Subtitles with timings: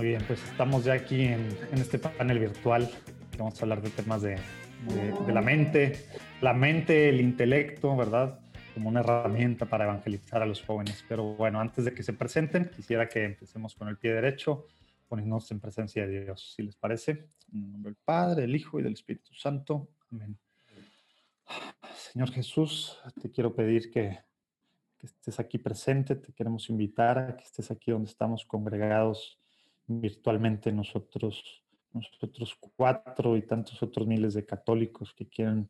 [0.00, 2.90] Muy bien, pues estamos ya aquí en, este panel virtual.
[3.36, 4.38] Vamos a hablar de temas de,
[5.28, 6.06] la mente,
[6.40, 8.40] la mente, el intelecto, ¿verdad?
[8.72, 11.04] Como una herramienta para evangelizar a los jóvenes.
[11.06, 14.68] Pero bueno, antes de que se presenten, quisiera que empecemos con el pie derecho,
[15.06, 17.26] poniéndonos en presencia de Dios, si les parece.
[17.52, 19.90] En nombre del Padre, del Hijo y del Espíritu Santo.
[20.10, 20.38] Amén.
[21.94, 24.18] Señor Jesús, te quiero pedir que,
[24.96, 29.39] que estés aquí presente, te queremos invitar a que estés aquí donde estamos congregados
[29.98, 35.68] virtualmente nosotros, nosotros cuatro y tantos otros miles de católicos que quieren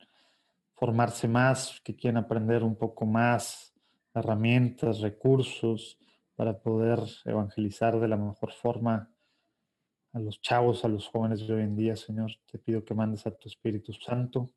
[0.75, 3.75] formarse más, que quieren aprender un poco más,
[4.15, 5.99] herramientas, recursos
[6.35, 9.11] para poder evangelizar de la mejor forma
[10.13, 12.33] a los chavos, a los jóvenes de hoy en día, Señor.
[12.51, 14.51] Te pido que mandes a tu Espíritu Santo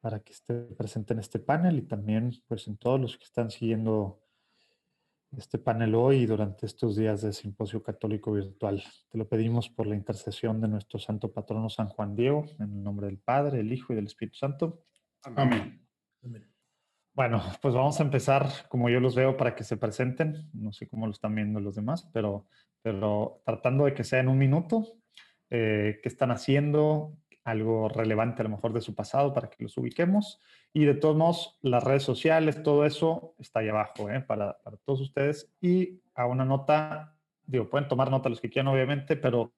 [0.00, 3.50] para que esté presente en este panel y también pues en todos los que están
[3.50, 4.23] siguiendo
[5.36, 8.82] este panel hoy y durante estos días de Simposio Católico Virtual.
[9.10, 12.82] Te lo pedimos por la intercesión de nuestro Santo Patrono San Juan Diego, en el
[12.82, 14.84] nombre del Padre, el Hijo y del Espíritu Santo.
[15.22, 15.86] Amén.
[17.14, 20.50] Bueno, pues vamos a empezar como yo los veo para que se presenten.
[20.52, 22.48] No sé cómo lo están viendo los demás, pero,
[22.82, 24.98] pero tratando de que sea en un minuto.
[25.50, 27.16] Eh, ¿Qué están haciendo?
[27.44, 30.40] Algo relevante a lo mejor de su pasado para que los ubiquemos
[30.72, 34.20] y de todos modos, las redes sociales, todo eso está ahí abajo ¿eh?
[34.20, 35.52] para, para, todos ustedes.
[35.60, 37.14] Y a una nota,
[37.46, 39.52] digo, pueden tomar nota los que quieran, obviamente, pero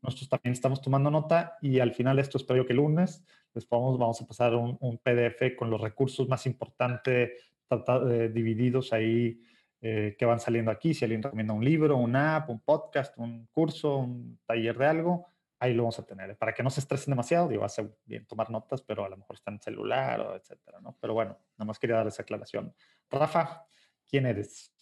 [0.00, 3.98] nosotros también estamos tomando nota y al final esto espero que el lunes les vamos,
[3.98, 7.32] vamos a pasar un, un PDF con los recursos más importantes
[7.70, 9.40] eh, divididos ahí
[9.80, 10.94] eh, que van saliendo aquí.
[10.94, 15.26] Si alguien recomienda un libro, una app, un podcast, un curso, un taller de algo,
[15.62, 16.36] ahí lo vamos a tener.
[16.36, 19.36] Para que no se estresen demasiado, digo, ser bien tomar notas, pero a lo mejor
[19.36, 20.98] está en celular o etcétera, ¿no?
[21.00, 22.74] Pero bueno, nada más quería dar esa aclaración.
[23.08, 23.64] Rafa,
[24.08, 24.74] ¿quién eres?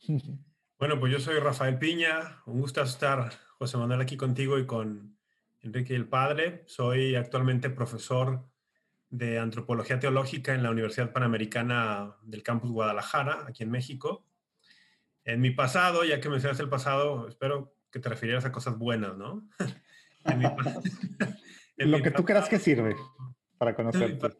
[0.78, 2.40] Bueno, pues yo soy Rafael Piña.
[2.46, 5.18] Un gusto estar, José Manuel, aquí contigo y con
[5.60, 6.64] Enrique el Padre.
[6.68, 8.48] Soy actualmente profesor
[9.10, 14.24] de Antropología Teológica en la Universidad Panamericana del Campus Guadalajara, aquí en México.
[15.22, 19.18] En mi pasado, ya que mencionaste el pasado, espero que te refirieras a cosas buenas,
[19.18, 19.46] ¿no?
[21.76, 22.94] Lo que tú creas que sirve
[23.58, 24.34] para conocerte.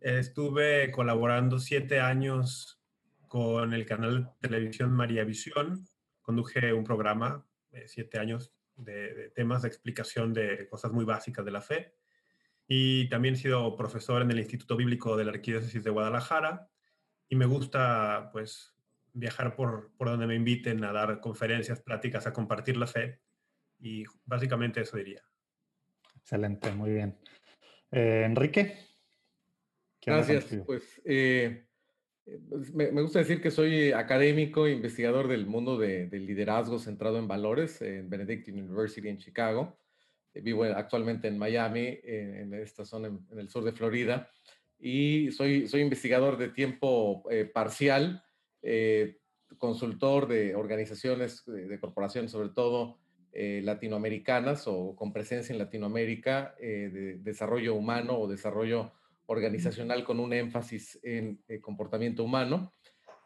[0.00, 2.80] estuve colaborando siete años
[3.26, 5.86] con el canal de televisión María Visión.
[6.22, 11.50] Conduje un programa, eh, siete años, de, temas de explicación de cosas muy básicas de
[11.50, 11.94] la fe.
[12.68, 16.68] Y también he sido profesor en el Instituto Bíblico de la Arquidiócesis de Guadalajara.
[17.28, 18.74] Y me gusta, pues,
[19.12, 23.20] viajar por, por donde me inviten a dar conferencias, pláticas, a compartir la fe.
[23.78, 25.22] Y básicamente eso diría.
[26.26, 27.16] Excelente, muy bien.
[27.90, 28.76] Eh, Enrique.
[30.04, 30.46] Gracias.
[30.64, 31.66] Pues, eh,
[32.48, 37.80] pues me, gusta decir que soy académico, investigador del mundo del liderazgo centrado en valores
[37.82, 39.78] en Benedictine University en Chicago.
[40.34, 44.30] Eh, vivo actualmente en Miami, en, esta zona en, el sur de Florida,
[44.78, 48.22] y soy, soy investigador de tiempo parcial,
[49.58, 52.98] consultor de organizaciones, de corporaciones sobre todo,
[53.38, 58.94] eh, latinoamericanas o con presencia en Latinoamérica eh, de desarrollo humano o desarrollo
[59.26, 62.72] organizacional con un énfasis en eh, comportamiento humano.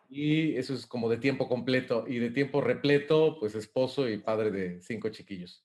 [0.09, 4.51] Y eso es como de tiempo completo y de tiempo repleto, pues esposo y padre
[4.51, 5.65] de cinco chiquillos.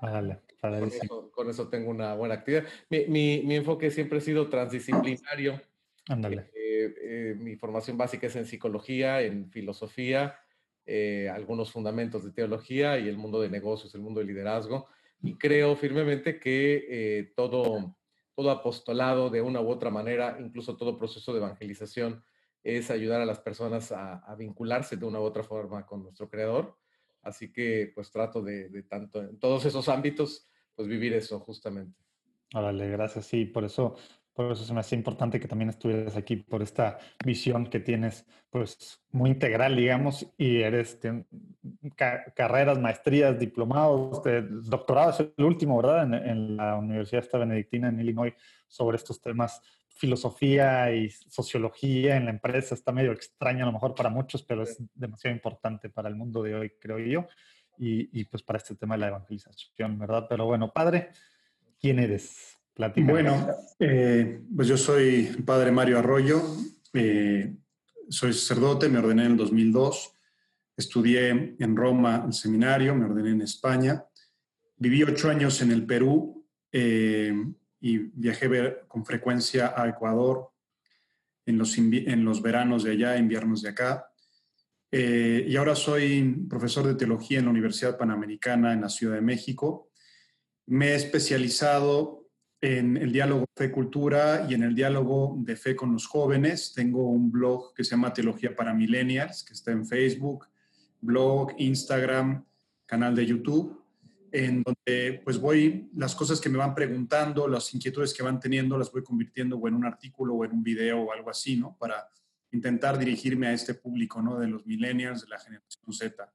[0.00, 2.62] Vale, con, eso, con, eso, tengo una buena actividad.
[2.90, 5.60] Mi, mi, mi enfoque siempre ha sido transdisciplinario.
[6.08, 6.48] Ándale.
[7.38, 10.38] mi formación básica es en psicología, en filosofía,
[10.86, 14.86] eh, algunos fundamentos de teología y el mundo de negocios, el mundo de liderazgo.
[15.22, 17.96] Y creo firmemente que eh, todo,
[18.34, 22.22] todo apostolado de una u otra manera, incluso todo proceso de evangelización,
[22.62, 26.76] es ayudar a las personas a, vincularse de una u otra forma con nuestro Creador.
[27.22, 31.98] Así que pues trato de, de, tanto en todos esos ámbitos, pues vivir eso justamente.
[32.54, 33.26] Órale, gracias.
[33.26, 33.96] Sí, por eso
[34.34, 39.00] por eso se me importante que también estuvieras aquí por esta visión que tienes, pues
[39.12, 40.98] muy integral, digamos, y eres
[42.34, 44.22] carreras, maestrías, diplomados,
[44.68, 46.26] doctorados, el último, ¿verdad?
[46.26, 48.34] En, la Universidad esta Benedictina en Illinois
[48.66, 52.74] sobre estos temas, filosofía y sociología en la empresa.
[52.74, 56.42] Está medio extraño a lo mejor para muchos, pero es demasiado importante para el mundo
[56.42, 57.28] de hoy, creo yo,
[57.78, 60.26] y, y pues para este tema de la evangelización, ¿verdad?
[60.28, 61.10] Pero bueno, padre,
[61.78, 62.58] ¿quién eres?
[62.96, 63.48] Bueno,
[63.78, 66.42] eh, pues yo soy el padre Mario Arroyo,
[66.92, 67.54] eh,
[68.08, 70.12] soy sacerdote, me ordené en el 2002,
[70.76, 74.04] estudié en Roma el seminario, me ordené en España,
[74.76, 77.32] viví ocho años en el Perú eh,
[77.80, 80.50] y viajé con frecuencia a Ecuador
[81.46, 84.10] en los, en los veranos de allá, inviernos de acá.
[84.90, 89.20] Eh, y ahora soy profesor de teología en la Universidad Panamericana en la Ciudad de
[89.20, 89.90] México.
[90.66, 92.23] Me he especializado
[92.64, 96.72] en el diálogo fe-cultura y en el diálogo de fe con los jóvenes.
[96.74, 100.46] Tengo un blog que se llama Teología para Millennials, que está en Facebook,
[101.02, 102.42] blog, Instagram,
[102.86, 103.84] canal de YouTube
[104.32, 108.78] en donde pues voy, las cosas que me van preguntando, las inquietudes que van teniendo,
[108.78, 111.76] las voy convirtiendo o en un artículo o en un video o algo así, ¿no?
[111.78, 112.08] Para
[112.50, 114.40] intentar dirigirme a este público, ¿no?
[114.40, 116.32] De los millennials, de la generación Z.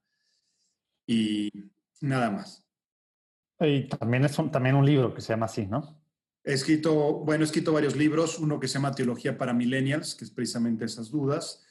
[1.07, 1.49] Y
[1.99, 2.65] nada más.
[3.59, 5.98] Y también es un, también un libro que se llama así, ¿no?
[6.43, 10.25] He escrito, bueno, he escrito varios libros, uno que se llama Teología para Millennials, que
[10.25, 11.63] es precisamente esas dudas.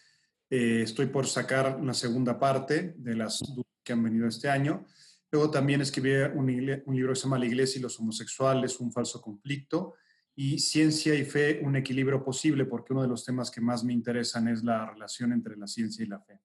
[0.51, 4.87] Eh, estoy por sacar una segunda parte de las dudas que han venido este año.
[5.31, 6.49] Luego también escribí un,
[6.87, 9.95] un, libro que se llama La Iglesia y los homosexuales, un falso conflicto,
[10.35, 13.93] y Ciencia y Fe, un equilibrio posible, porque uno de los temas que más me
[13.93, 16.41] interesan es la relación entre la ciencia y la fe.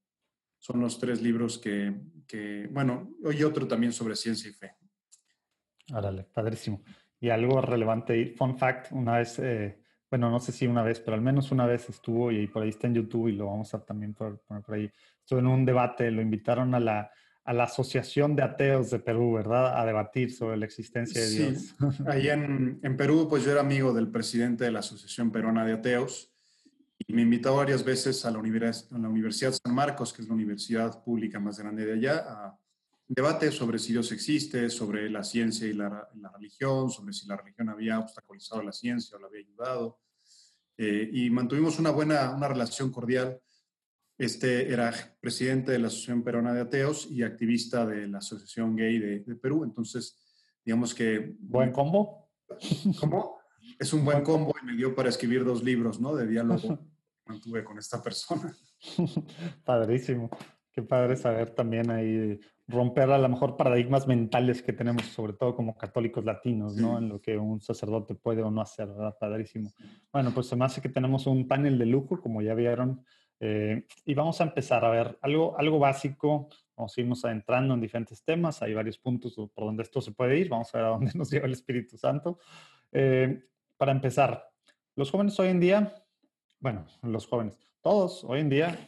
[0.57, 1.93] Son los tres libros que,
[2.25, 4.75] que bueno, y otro también sobre ciencia y fe.
[5.91, 6.83] Árale, padrísimo.
[7.23, 9.79] Y algo relevante, fun fact, una vez, eh,
[10.11, 12.69] bueno, no sé si una vez, pero al menos una vez estuvo y por ahí
[12.69, 14.91] está en YouTube y lo vamos a también poner por ahí.
[15.19, 17.11] Estuvo en un debate, lo invitaron a la
[17.45, 19.77] a la Asociación de Ateos de Perú, ¿verdad?
[19.79, 21.75] A debatir sobre la existencia de Dios.
[21.77, 22.03] Sí.
[22.07, 25.73] Ahí en, en, Perú, pues yo era amigo del presidente de la Asociación Peruana de
[25.73, 26.31] Ateos
[26.99, 30.35] y me invitó varias veces a la, a la Universidad San Marcos, que es la
[30.35, 32.59] universidad pública más grande de allá, a
[33.07, 37.38] debate sobre si Dios existe, sobre la ciencia y la, la religión, sobre si la
[37.38, 40.00] religión había obstaculizado la ciencia o la había ayudado.
[40.77, 43.39] Eh, y mantuvimos una buena, una relación cordial
[44.17, 49.00] este era presidente de la Asociación Peruana de Ateos y activista de la Asociación Gay
[49.00, 49.63] de, Perú.
[49.63, 50.17] Entonces,
[50.63, 51.35] digamos que...
[51.39, 52.29] ¿Buen combo?
[53.00, 53.39] ¿Cómo?
[53.79, 56.15] Es un buen combo y me dio para escribir dos libros, ¿no?
[56.15, 56.77] De diálogo que
[57.25, 58.55] mantuve con esta persona.
[59.65, 60.29] Padrísimo.
[60.71, 65.56] Qué padre saber también ahí romper a lo mejor paradigmas mentales que tenemos, sobre todo
[65.56, 66.98] como católicos latinos, ¿no?
[66.98, 69.18] En lo que un sacerdote puede o no hacer, ¿verdad?
[69.19, 69.71] Padrísimo.
[70.12, 73.04] Bueno, pues se me hace que tenemos un panel de lujo, como ya vieron,
[73.39, 76.48] eh, y vamos a empezar a ver algo, algo básico.
[76.77, 78.62] Vamos a irnos adentrando en diferentes temas.
[78.62, 80.48] Hay varios puntos por donde esto se puede ir.
[80.48, 82.39] Vamos a ver a dónde nos lleva el Espíritu Santo.
[82.94, 83.44] Eh,
[83.75, 84.50] para empezar,
[84.95, 85.94] los jóvenes hoy en día,
[86.60, 88.80] bueno, los jóvenes, todos hoy en día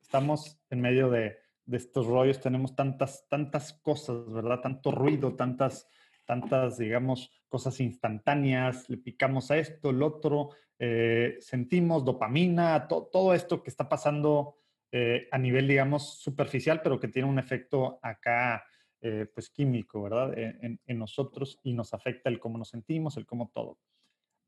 [0.00, 2.40] estamos en medio de, de estos rollos.
[2.40, 4.60] Tenemos tantas, tantas cosas, ¿verdad?
[4.60, 5.88] Tanto ruido, tantas,
[6.24, 13.62] tantas, digamos, cosas instantáneas, le picamos a esto, el otro, eh, sentimos dopamina, todo esto
[13.62, 14.56] que está pasando
[14.92, 18.64] eh, a nivel, digamos, superficial, pero que tiene un efecto acá,
[19.00, 20.38] eh, pues químico, ¿verdad?
[20.38, 23.78] En, en, nosotros y nos afecta el cómo nos sentimos, el cómo todo.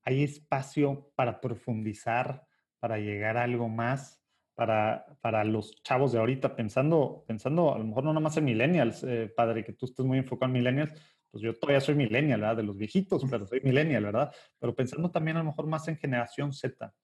[0.05, 2.47] Hay espacio para profundizar,
[2.79, 4.21] para llegar a algo más,
[4.54, 8.44] para, para los chavos de ahorita, pensando, pensando a lo mejor no nada más en
[8.44, 9.04] millennials,
[9.37, 10.93] padre, que tú estés muy enfocado en millennials,
[11.32, 12.58] pues yo todavía soy millennial, ¿verdad?
[12.58, 14.31] De los viejitos, pero soy millennial, ¿verdad?
[14.58, 16.94] Pero pensando también a lo mejor más en generación Z.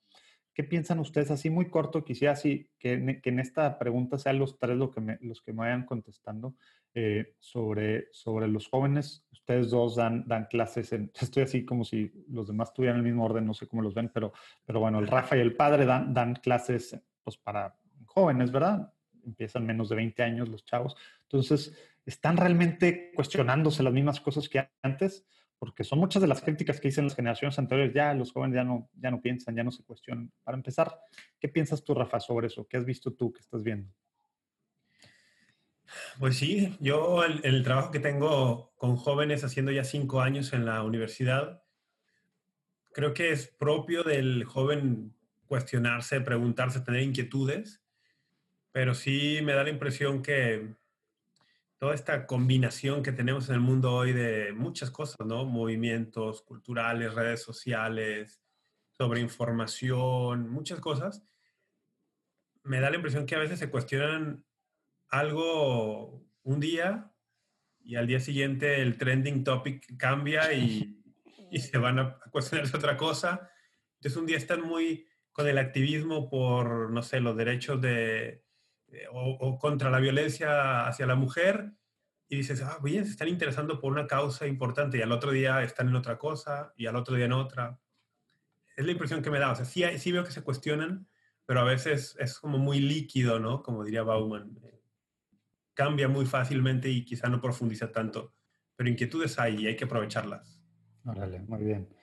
[0.53, 1.31] ¿Qué piensan ustedes?
[1.31, 5.17] Así muy corto, quisiera así que, que en esta pregunta sean los tres lo que
[5.21, 6.57] los que me vayan contestando
[6.95, 9.25] eh, sobre, sobre los jóvenes.
[9.31, 13.25] Ustedes dos dan, dan clases, en, estoy así como si los demás tuvieran el mismo
[13.25, 14.33] orden, no sé cómo los ven, pero,
[14.67, 17.77] pero bueno, el Rafa y el padre dan, dan clases pues para
[18.07, 18.91] jóvenes, ¿verdad?
[19.23, 20.97] Empiezan menos de 20 años los chavos.
[21.25, 21.77] Entonces,
[22.07, 25.27] ¿están realmente cuestionándose las mismas cosas que antes?
[25.59, 28.65] Porque son muchas de las críticas que dicen las generaciones anteriores, ya los jóvenes ya
[28.65, 30.33] no, ya no piensan, ya no se cuestionan.
[30.43, 30.99] Para empezar,
[31.39, 32.67] ¿qué piensas tú, Rafa, sobre eso?
[32.67, 33.93] ¿Qué has visto tú, qué estás viendo?
[36.19, 40.65] Pues sí, yo el, el, trabajo que tengo con jóvenes haciendo ya cinco años en
[40.65, 41.63] la universidad,
[42.95, 45.18] creo que es propio del joven
[45.49, 47.83] cuestionarse, preguntarse, tener inquietudes,
[48.71, 50.77] pero sí me da la impresión que
[51.79, 55.45] toda esta combinación que tenemos en el mundo hoy de muchas cosas, ¿no?
[55.45, 58.43] Movimientos culturales, redes sociales,
[58.91, 61.25] sobre información, muchas cosas.
[62.65, 64.45] Me da la impresión que a veces se cuestionan
[65.09, 67.13] algo un día
[67.85, 71.03] y al día siguiente el trending topic cambia y,
[71.51, 73.51] y se van a cuestionarse otra cosa.
[73.95, 75.08] Entonces un día están muy
[75.39, 78.43] con el activismo por, no sé, los derechos de,
[78.89, 81.75] eh, o, contra la violencia hacia la mujer
[82.29, 85.63] y dices, ah, bien, se están interesando por una causa importante y al otro día
[85.63, 87.79] están en otra cosa y al otro día en otra.
[88.77, 89.53] Es la impresión que me da.
[89.53, 91.07] O sea, sí, sí veo que se cuestionan,
[91.47, 93.63] pero a veces es como muy líquido, ¿no?
[93.63, 94.59] Como diría Bauman.
[95.73, 98.35] Cambia muy fácilmente y quizá no profundiza tanto.
[98.75, 100.61] Pero inquietudes hay y hay que aprovecharlas.
[101.05, 101.98] Órale, muy bien.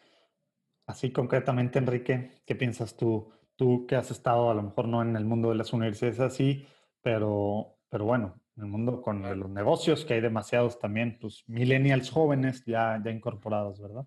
[0.86, 3.32] Así concretamente, Enrique, ¿qué piensas tú?
[3.56, 6.68] Tú que has estado a lo mejor no en el mundo de las universidades así,
[7.02, 12.10] pero, pero bueno, en el mundo con los negocios, que hay demasiados también, pues millennials
[12.10, 14.06] jóvenes ya, ya incorporados, ¿verdad?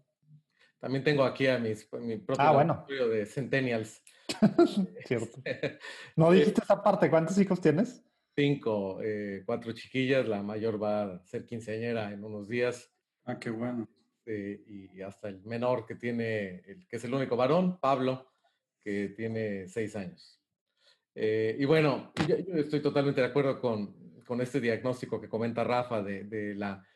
[0.78, 2.87] También tengo aquí a mis, mi propio ah, bueno.
[2.88, 4.02] de centennials.
[5.06, 5.42] Cierto.
[6.14, 7.11] ¿No dijiste esa parte?
[7.11, 8.04] ¿Cuántos hijos tienes?
[8.37, 12.92] Cinco, eh, cuatro chiquillas, la mayor va a ser quinceañera en unos días.
[13.25, 13.88] Ah, qué bueno.
[14.30, 18.26] Eh, y hasta el menor que tiene, el, que es el único varón, Pablo,
[18.78, 20.38] que tiene seis años.
[21.14, 26.02] Eh, y bueno, yo, estoy totalmente de acuerdo con, con, este diagnóstico que comenta Rafa
[26.02, 26.87] de, de la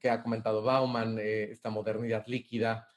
[0.00, 2.88] que ha comentado Bauman, esta modernidad líquida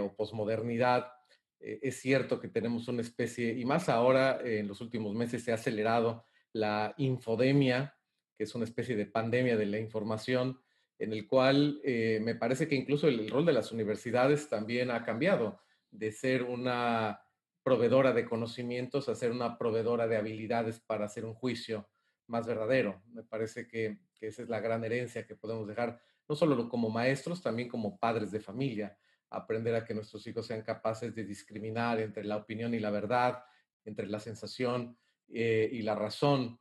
[0.00, 1.10] o posmodernidad.
[1.58, 5.54] es cierto que tenemos una especie, y más ahora en los últimos meses se ha
[5.54, 7.96] acelerado la infodemia,
[8.36, 10.60] que es una especie de pandemia de la información,
[10.98, 15.04] en el cual eh, me parece que incluso el, rol de las universidades también ha
[15.04, 17.20] cambiado de ser una
[17.62, 21.88] proveedora de conocimientos a ser una proveedora de habilidades para hacer un juicio
[22.26, 23.02] más verdadero.
[23.12, 27.42] Me parece que, esa es la gran herencia que podemos dejar, no solo como maestros,
[27.42, 28.98] también como padres de familia,
[29.30, 33.44] aprender a que nuestros hijos sean capaces de discriminar entre la opinión y la verdad,
[33.84, 34.96] entre la sensación
[35.28, 36.58] eh, y la razón.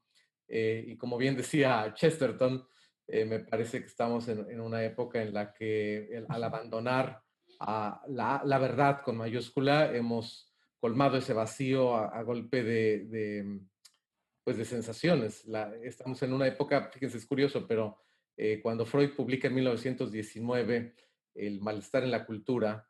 [0.47, 2.67] Eh, y como bien decía Chesterton,
[3.07, 7.23] eh, me parece que estamos en, una época en la que al abandonar
[7.59, 13.59] a la, verdad con mayúscula, hemos colmado ese vacío a, golpe de,
[14.43, 15.47] pues de sensaciones.
[15.83, 17.97] estamos en una época, fíjense, es curioso, pero
[18.61, 20.93] cuando Freud publica en 1919
[21.33, 22.87] El malestar en la cultura,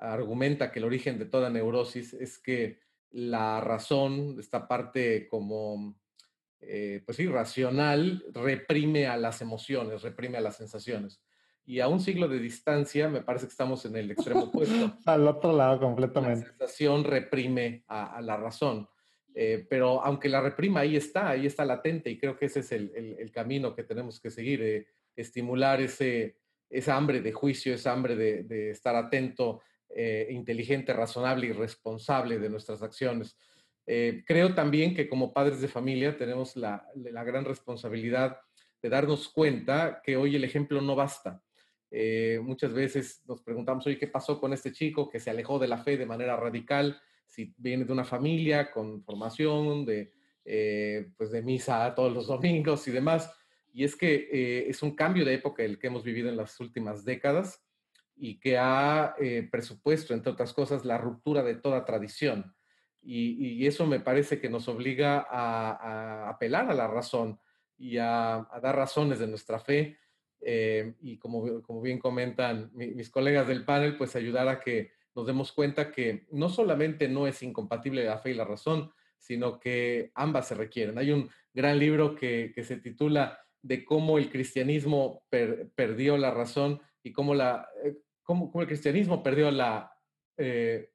[0.00, 5.96] argumenta que el origen de toda neurosis es que la razón, esta parte como,
[6.60, 11.20] eh, pues sí, racional, reprime a las emociones, reprime a las sensaciones.
[11.64, 14.98] Y a un siglo de distancia, me parece que estamos en el extremo opuesto.
[15.06, 16.46] Al otro lado, completamente.
[16.46, 18.88] La sensación reprime a, la razón.
[19.34, 22.72] Eh, pero aunque la reprima, ahí está, ahí está latente, y creo que ese es
[22.72, 26.38] el, camino que tenemos que seguir, eh, estimular ese,
[26.68, 29.60] esa hambre de juicio, esa hambre de, de estar atento
[29.92, 33.36] eh, inteligente, razonable y responsable de nuestras acciones.
[33.86, 38.38] Eh, creo también que como padres de familia tenemos la, gran responsabilidad
[38.82, 41.42] de darnos cuenta que hoy el ejemplo no basta.
[41.90, 45.68] Eh, muchas veces nos preguntamos, oye, ¿qué pasó con este chico que se alejó de
[45.68, 47.00] la fe de manera radical?
[47.26, 50.12] Si viene de una familia con formación, de,
[51.16, 53.32] pues de misa todos los domingos y demás.
[53.72, 57.04] Y es que es un cambio de época el que hemos vivido en las últimas
[57.04, 57.64] décadas
[58.20, 62.54] y que ha eh, presupuesto, entre otras cosas, la ruptura de toda tradición.
[63.02, 67.38] Y, eso me parece que nos obliga a, apelar a la razón
[67.78, 69.98] y a, dar razones de nuestra fe.
[70.42, 75.26] Eh, y como, como, bien comentan mis colegas del panel, pues ayudar a que nos
[75.26, 80.12] demos cuenta que no solamente no es incompatible la fe y la razón, sino que
[80.14, 80.98] ambas se requieren.
[80.98, 85.24] Hay un gran libro que, que se titula de cómo el cristianismo
[85.74, 89.92] perdió la razón y cómo la, eh, cómo, el cristianismo perdió la,
[90.36, 90.90] eh,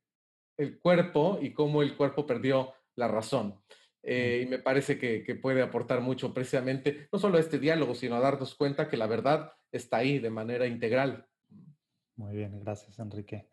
[0.58, 3.62] el cuerpo y cómo el cuerpo perdió la razón.
[4.04, 7.96] Eh, y me parece que, que, puede aportar mucho precisamente, no solo a este diálogo,
[7.96, 11.26] sino a darnos cuenta que la verdad está ahí de manera integral.
[12.16, 13.50] Muy bien, gracias Enrique.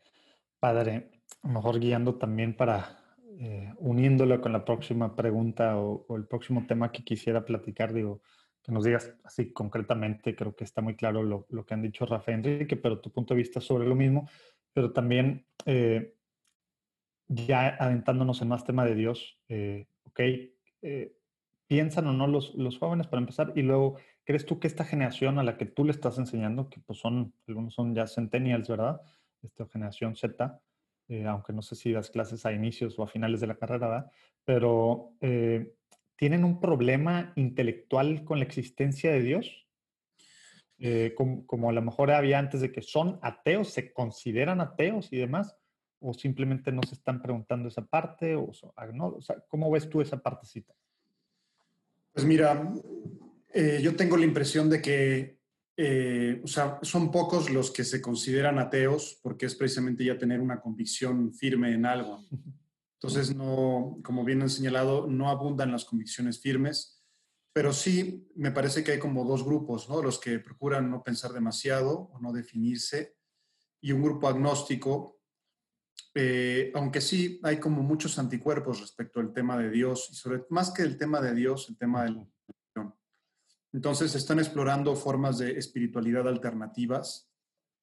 [0.61, 1.11] Padre,
[1.43, 6.93] mejor guiando también para, eh, uniéndolo con la próxima pregunta o, o, el próximo tema
[6.93, 8.21] que quisiera platicar, digo,
[8.63, 12.07] que nos digas así concretamente, creo que está muy claro lo, lo que han dicho
[12.07, 14.29] Rafa y Enrique, pero tu punto de vista sobre lo mismo,
[14.73, 16.15] pero también eh,
[17.29, 20.21] ya adentrándonos en más tema de Dios, eh, ok,
[20.83, 21.17] eh,
[21.67, 25.39] piensan o no los, los, jóvenes para empezar y luego, ¿crees tú que esta generación
[25.39, 29.01] a la que tú le estás enseñando, que pues son, algunos son ya centennials, ¿verdad?
[29.43, 30.61] Esta generación Z,
[31.27, 34.11] aunque no sé si das clases a inicios o a finales de la carrera, ¿verdad?
[34.45, 35.13] Pero
[36.17, 39.67] tienen un problema intelectual con la existencia de Dios,
[40.85, 45.17] eh, como, a lo mejor había antes de que son ateos, se consideran ateos y
[45.17, 45.57] demás,
[46.03, 48.51] o simplemente no se están preguntando esa parte, o,
[48.93, 49.19] no,
[49.49, 50.75] ¿cómo ves tú esa partecita?
[52.13, 52.73] Pues mira,
[53.53, 55.43] eh, yo tengo la impresión de que
[55.77, 60.41] eh, o sea, son pocos los que se consideran ateos porque es precisamente ya tener
[60.41, 62.25] una convicción firme en algo.
[63.01, 67.03] Entonces, no, como bien han señalado, no abundan las convicciones firmes,
[67.53, 70.03] pero sí me parece que hay como dos grupos, ¿no?
[70.03, 73.17] Los que procuran no pensar demasiado o no definirse,
[73.81, 75.19] y un grupo agnóstico,
[76.15, 80.71] eh, aunque sí hay como muchos anticuerpos respecto al tema de Dios, y sobre más
[80.71, 82.95] que el tema de Dios, el tema de la religión.
[83.73, 87.31] Entonces, están explorando formas de espiritualidad alternativas,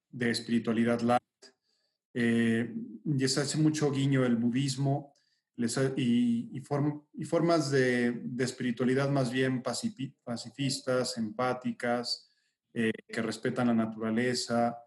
[0.10, 1.20] de espiritualidad light,
[2.14, 2.74] eh,
[3.06, 5.16] y se hace mucho guiño el budismo,
[5.98, 12.32] y, y, formas de, espiritualidad más bien pacifistas, empáticas,
[12.74, 14.78] eh, que respetan la naturaleza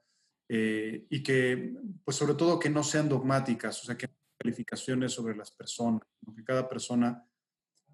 [0.54, 1.72] eh, y que,
[2.04, 6.02] pues sobre todo, que no sean dogmáticas, o sea, que calificaciones sobre las personas,
[6.36, 7.26] que cada persona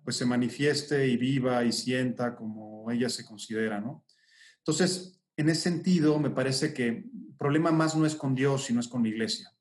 [0.02, 4.04] pues se manifieste y viva y sienta como ella se considera, ¿no?
[4.56, 8.80] Entonces, en ese sentido, me parece que el problema más no es con Dios, sino
[8.80, 9.54] es con la iglesia.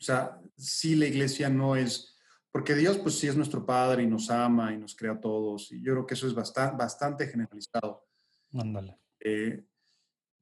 [0.00, 2.18] O sea, si la iglesia no es
[2.50, 5.70] porque Dios, pues sí es nuestro Padre y nos ama y nos crea a todos.
[5.70, 8.08] Y yo creo que eso es bastante, bastante generalizado.
[8.54, 8.98] Ándale.
[9.20, 9.67] Eh,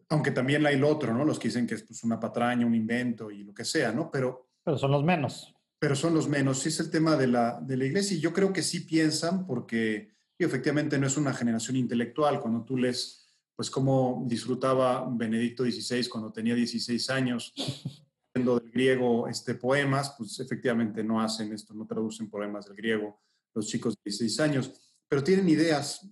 [0.08, 1.24] aunque también hay el otro, ¿no?
[1.24, 4.10] Los que dicen que es pues, una patraña, un invento y lo que sea, ¿no?
[4.10, 5.54] Pero, pero son los menos.
[5.78, 6.60] Pero son los menos.
[6.60, 9.46] Sí es el tema de la, de la iglesia y yo creo que sí piensan
[9.46, 12.40] porque efectivamente no es una generación intelectual.
[12.40, 17.52] Cuando tú lees, pues cómo disfrutaba Benedicto XVI cuando tenía 16 años
[18.34, 23.20] del griego este, poemas, pues efectivamente no hacen esto, no traducen poemas del griego
[23.56, 24.72] los chicos de 16 años,
[25.08, 26.06] pero tienen ideas,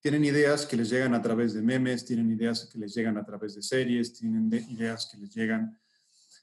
[0.00, 3.24] tienen ideas que les llegan a través de memes, tienen ideas que les llegan a
[3.24, 5.78] través de series, tienen ideas que les llegan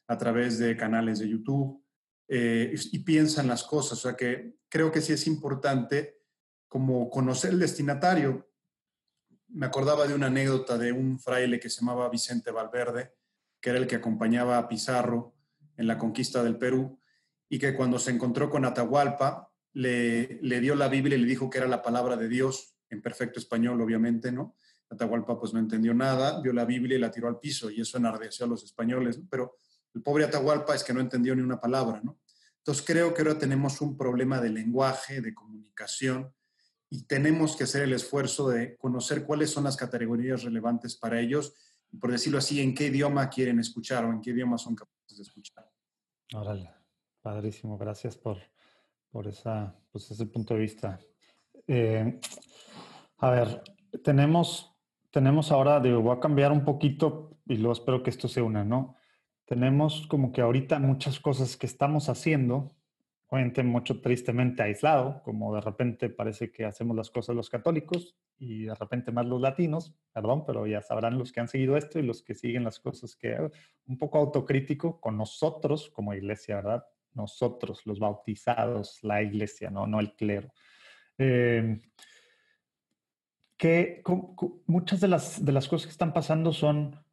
[0.08, 1.84] a través de canales de YouTube
[2.28, 4.00] eh, y, y piensan las cosas.
[4.00, 6.20] O sea que creo que sí es importante
[6.68, 8.52] como conocer el destinatario.
[9.48, 13.14] Me acordaba de una anécdota de un fraile que se llamaba Vicente Valverde,
[13.62, 15.34] que era el que acompañaba a Pizarro
[15.78, 17.00] en la conquista del Perú,
[17.48, 21.50] y que cuando se encontró con Atahualpa, le, le dio la Biblia y le dijo
[21.50, 24.58] que era la palabra de Dios, en perfecto español, obviamente, ¿no?
[24.89, 27.98] Atahualpa pues no entendió nada, vio la Biblia y la tiró al piso, y eso
[27.98, 29.58] enardeció a los españoles, pero
[29.94, 32.20] el pobre Atahualpa es que no entendió ni una palabra, ¿no?
[32.58, 36.34] Entonces creo que ahora tenemos un problema de lenguaje, de comunicación,
[36.89, 41.54] y tenemos que hacer el esfuerzo de conocer cuáles son las categorías relevantes para ellos
[42.00, 45.24] por decirlo así, en qué idioma quieren escuchar o en qué idioma son capaces de
[45.24, 45.70] escuchar.
[46.34, 46.72] Órale,
[47.22, 48.38] padrísimo, gracias por,
[49.10, 51.00] por esa, pues ese punto de vista.
[51.68, 52.20] Eh,
[53.26, 53.64] a ver,
[54.04, 54.78] tenemos,
[55.10, 58.64] tenemos ahora, digo, voy a cambiar un poquito y luego espero que esto se una,
[58.64, 58.96] ¿no?
[59.46, 62.76] Tenemos como que ahorita muchas cosas que estamos haciendo
[63.28, 68.66] obviamente mucho tristemente aislado, como de repente parece que hacemos las cosas los católicos y
[68.66, 72.04] de repente más los latinos, perdón, pero ya sabrán los que han seguido esto y
[72.04, 73.36] los que siguen las cosas que
[73.88, 76.86] un poco autocrítico con nosotros como iglesia, ¿verdad?
[77.14, 80.54] Nosotros, los bautizados, la iglesia, no, no el clero.
[81.18, 81.82] Eh,
[83.58, 84.04] que
[84.65, 87.04] muchas de las, de las cosas que están pasando son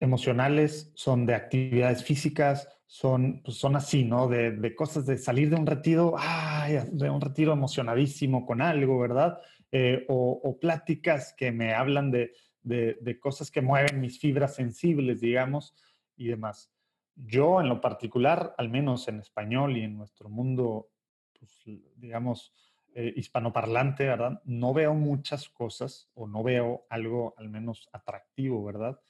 [0.00, 4.28] emocionales, son de actividades físicas, son, pues son así, ¿no?
[4.28, 9.38] De, cosas de salir de un retiro, ay, de un retiro emocionadísimo con algo, ¿verdad?
[9.70, 15.74] Eh, o, pláticas que me hablan de, de, cosas que mueven mis fibras sensibles, digamos,
[16.16, 16.70] y demás.
[17.14, 20.90] Yo, en lo particular, al menos en español y en nuestro mundo,
[21.38, 21.62] pues,
[21.96, 22.52] digamos,
[22.94, 24.40] eh, hispanoparlante, ¿verdad?
[24.44, 29.00] No veo muchas cosas o no veo algo al menos atractivo, ¿verdad?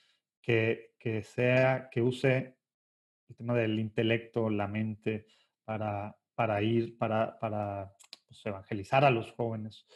[0.41, 2.57] Que, que sea, que use
[3.29, 5.27] el tema del intelecto, la mente,
[5.65, 7.93] para, para ir, para, para
[8.29, 9.87] pues, evangelizar a los jóvenes.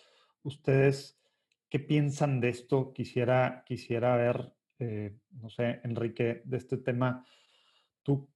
[0.42, 1.20] ¿Ustedes
[1.68, 2.92] qué piensan de esto?
[2.92, 7.24] Quisiera, quisiera ver, eh, no sé, Enrique, de este tema.
[8.02, 8.28] ¿Tú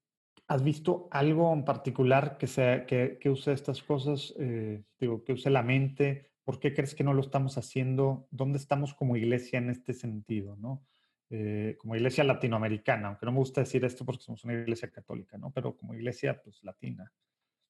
[0.51, 4.35] has visto algo en particular que, sea, que, que use estas cosas?
[4.37, 6.33] Eh, digo, que use la mente.
[6.43, 8.27] ¿Por qué crees que no lo estamos haciendo?
[8.33, 10.57] ¿Dónde estamos como iglesia en este sentido?
[10.57, 10.85] ¿no?
[11.31, 15.39] Eh, como iglesia latinoamericana, aunque no me gusta decir esto porque somos una iglesia católica,
[15.39, 15.53] ¿no?
[15.53, 17.13] Pero como iglesia, pues, latina.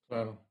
[0.09, 0.47] Claro.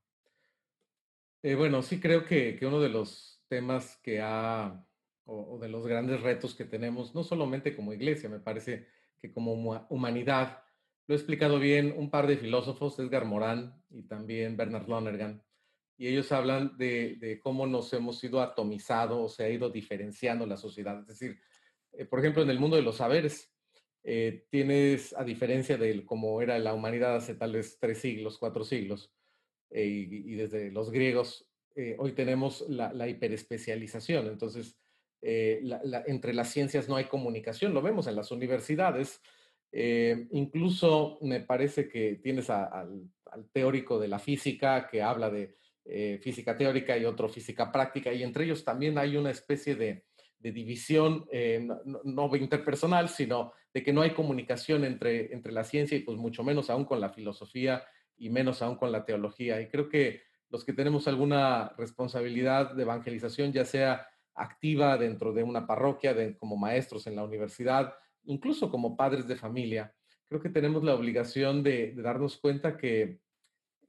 [1.42, 4.86] Eh, bueno, sí creo que, que, uno de los temas que ha,
[5.24, 8.86] o, de los grandes retos que tenemos, no solamente como iglesia, me parece
[9.18, 9.54] que como
[9.88, 10.62] humanidad,
[11.10, 15.42] lo he explicado bien un par de filósofos, Edgar Morán y también Bernard Lonergan,
[15.98, 20.46] y ellos hablan de, de cómo nos hemos ido atomizado o se ha ido diferenciando
[20.46, 21.00] la sociedad.
[21.00, 21.40] Es decir,
[21.94, 23.52] eh, por ejemplo, en el mundo de los saberes,
[24.04, 28.62] eh, tienes, a diferencia de cómo era la humanidad hace tal vez tres siglos, cuatro
[28.62, 29.12] siglos,
[29.70, 31.50] eh, y, desde los griegos,
[31.98, 34.28] hoy tenemos la, hiperespecialización.
[34.28, 34.78] Entonces,
[35.20, 39.20] entre las ciencias no hay comunicación, lo vemos en las universidades.
[39.72, 43.08] Incluso me parece que tienes al,
[43.52, 45.56] teórico de la física que habla de
[46.20, 50.04] física teórica y otro física práctica, y entre ellos también hay una especie de,
[50.40, 55.96] de división, eh, no, interpersonal, sino de que no hay comunicación entre, entre la ciencia
[55.96, 57.84] y pues mucho menos aún con la filosofía
[58.16, 59.60] y menos aún con la teología.
[59.60, 65.42] Y creo que los que tenemos alguna responsabilidad de evangelización, ya sea activa dentro de
[65.42, 69.94] una parroquia, de, como maestros en la universidad, incluso como padres de familia,
[70.28, 73.18] creo que tenemos la obligación de, darnos cuenta que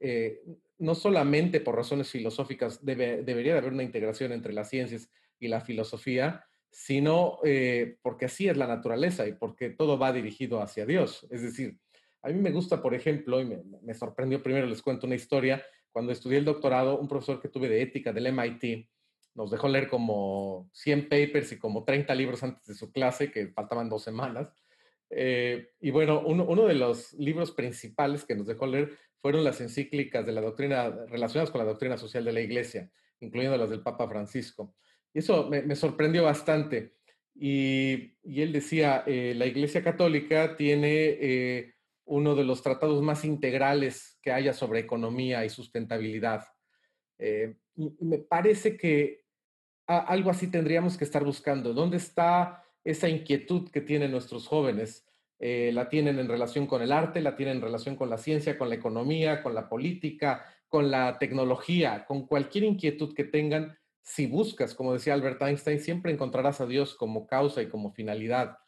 [0.00, 0.42] eh,
[0.78, 5.60] no solamente por razones filosóficas debería de haber una integración entre las ciencias y la
[5.60, 11.26] filosofía, sino eh, porque así es la naturaleza y porque todo va dirigido hacia Dios.
[11.30, 11.78] Es decir,
[12.22, 13.44] a mí me gusta, por ejemplo, y
[13.82, 17.68] me, sorprendió primero, les cuento una historia, cuando estudié el doctorado, un profesor que tuve
[17.68, 18.88] de ética del MIT
[19.34, 23.48] nos dejó leer como 100 papers y como 30 libros antes de su clase, que
[23.48, 24.52] faltaban dos semanas.
[25.10, 30.24] Eh, y bueno, uno, de los libros principales que nos dejó leer fueron las encíclicas
[30.24, 32.90] de la doctrina relacionadas con la doctrina social de la Iglesia,
[33.20, 34.74] incluyendo las del Papa Francisco.
[35.14, 36.96] Y eso me, sorprendió bastante.
[37.34, 44.18] Y, él decía, eh, la Iglesia Católica tiene eh, uno de los tratados más integrales
[44.22, 46.44] que haya sobre economía y sustentabilidad.
[47.18, 49.21] y me parece que
[49.98, 51.72] algo así tendríamos que estar buscando.
[51.72, 55.06] ¿Dónde está esa inquietud que tienen nuestros jóvenes.
[55.38, 58.56] Eh, la tienen en relación con el arte, la tienen en relación con la ciencia,
[58.56, 63.76] con la economía, con la política, con la tecnología, con cualquier inquietud que tengan.
[64.02, 68.58] Si buscas, como decía Albert Einstein, siempre encontrarás a Dios como causa y como finalidad.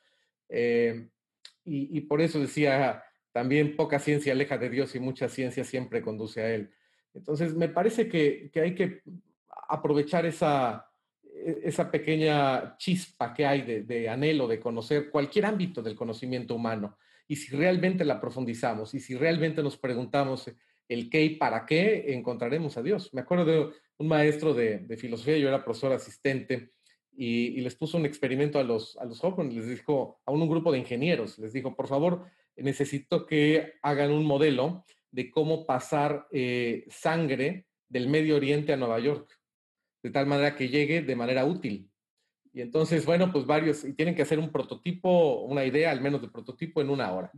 [0.49, 1.09] Eh,
[1.67, 6.43] y, por eso decía también poca ciencia aleja de Dios y mucha ciencia siempre conduce
[6.43, 6.71] a Él.
[7.15, 9.01] Entonces, me parece que hay que
[9.69, 10.87] aprovechar esa,
[11.63, 16.99] esa pequeña chispa que hay de, anhelo de conocer cualquier ámbito del conocimiento humano.
[17.27, 20.51] Y si realmente la profundizamos y si realmente nos preguntamos
[20.89, 23.13] el qué y para qué, encontraremos a Dios.
[23.15, 26.73] Me acuerdo de un maestro de, filosofía, yo era profesor asistente,
[27.17, 30.73] y, les puso un experimento a los, a los jóvenes, les dijo a un, grupo
[30.73, 32.27] de ingenieros, les dijo, por favor,
[32.57, 38.99] necesito que hagan un modelo de cómo pasar eh, sangre del Medio Oriente a Nueva
[38.99, 39.39] York
[40.05, 41.91] de tal manera que llegue de manera útil.
[42.53, 46.21] Y entonces, bueno, pues varios, y tienen que hacer un prototipo, una idea al menos
[46.21, 47.33] de prototipo en una hora.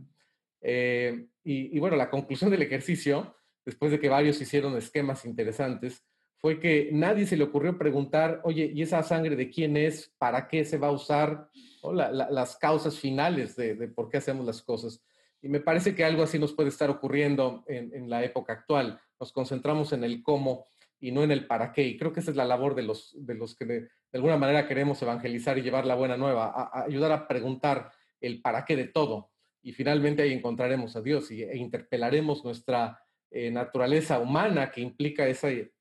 [0.59, 6.03] Eh, y, bueno, la conclusión del ejercicio, después de que varios hicieron esquemas interesantes,
[6.35, 10.13] fue que nadie se le ocurrió preguntar, oye, ¿y esa sangre de quién es?
[10.17, 11.49] ¿Para qué se va a usar?
[11.93, 15.01] Las causas finales de, por qué hacemos las cosas.
[15.41, 18.99] Y me parece que algo así nos puede estar ocurriendo en, en la época actual.
[19.21, 20.67] Nos concentramos en el cómo
[20.99, 21.83] y no en el para qué.
[21.83, 24.67] Y creo que esa es la labor de los, de los que de, alguna manera
[24.67, 28.87] queremos evangelizar y llevar la buena nueva, a, ayudar a preguntar el para qué de
[28.87, 29.31] todo.
[29.61, 35.27] Y finalmente ahí encontraremos a Dios y, e interpelaremos nuestra eh, naturaleza humana que implica
[35.27, 35.71] esa, eh,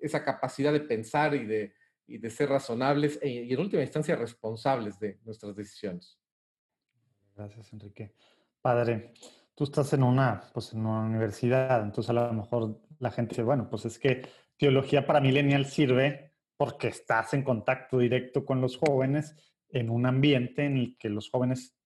[0.00, 1.74] esa capacidad de pensar y de,
[2.06, 6.18] y de ser razonables e, y en última instancia responsables de nuestras decisiones.
[7.34, 8.14] Gracias, Enrique.
[8.60, 9.12] Padre,
[9.54, 13.42] tú estás en una, pues, en una universidad, entonces a lo mejor la gente dice,
[13.42, 14.22] bueno, pues es que
[14.56, 19.34] teología para millennial sirve porque estás en contacto directo con los jóvenes
[19.68, 21.76] en un ambiente en el que los jóvenes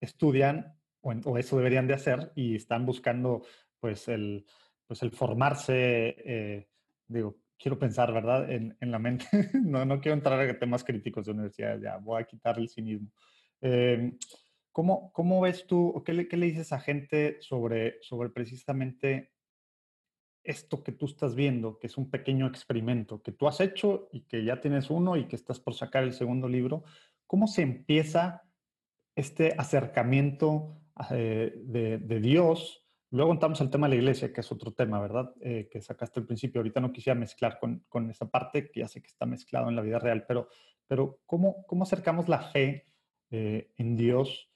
[0.00, 3.44] estudian o, eso deberían de hacer y están buscando
[3.80, 4.46] pues el,
[4.86, 6.68] pues el formarse, eh,
[7.08, 8.50] digo, quiero pensar, ¿verdad?
[8.50, 9.26] En, la mente.
[9.64, 13.08] no, no quiero entrar a temas críticos de universidades, ya voy a quitar el cinismo.
[13.60, 14.12] Eh,
[14.70, 19.32] ¿cómo, ¿cómo, ves tú, o qué le, qué le, dices a gente sobre, sobre precisamente
[20.44, 24.22] esto que tú estás viendo, que es un pequeño experimento que tú has hecho y
[24.22, 26.84] que ya tienes uno y que estás por sacar el segundo libro,
[27.26, 28.42] ¿cómo se empieza
[29.14, 30.76] este acercamiento
[31.10, 32.84] eh, de, Dios?
[33.10, 35.32] Luego entramos al tema de la iglesia, que es otro tema, ¿verdad?
[35.40, 36.60] Eh, que sacaste al principio.
[36.60, 39.76] Ahorita no quisiera mezclar con, con, esa parte, que ya sé que está mezclado en
[39.76, 40.48] la vida real, pero,
[40.86, 42.86] pero ¿cómo, cómo acercamos la fe
[43.30, 44.48] eh, en Dios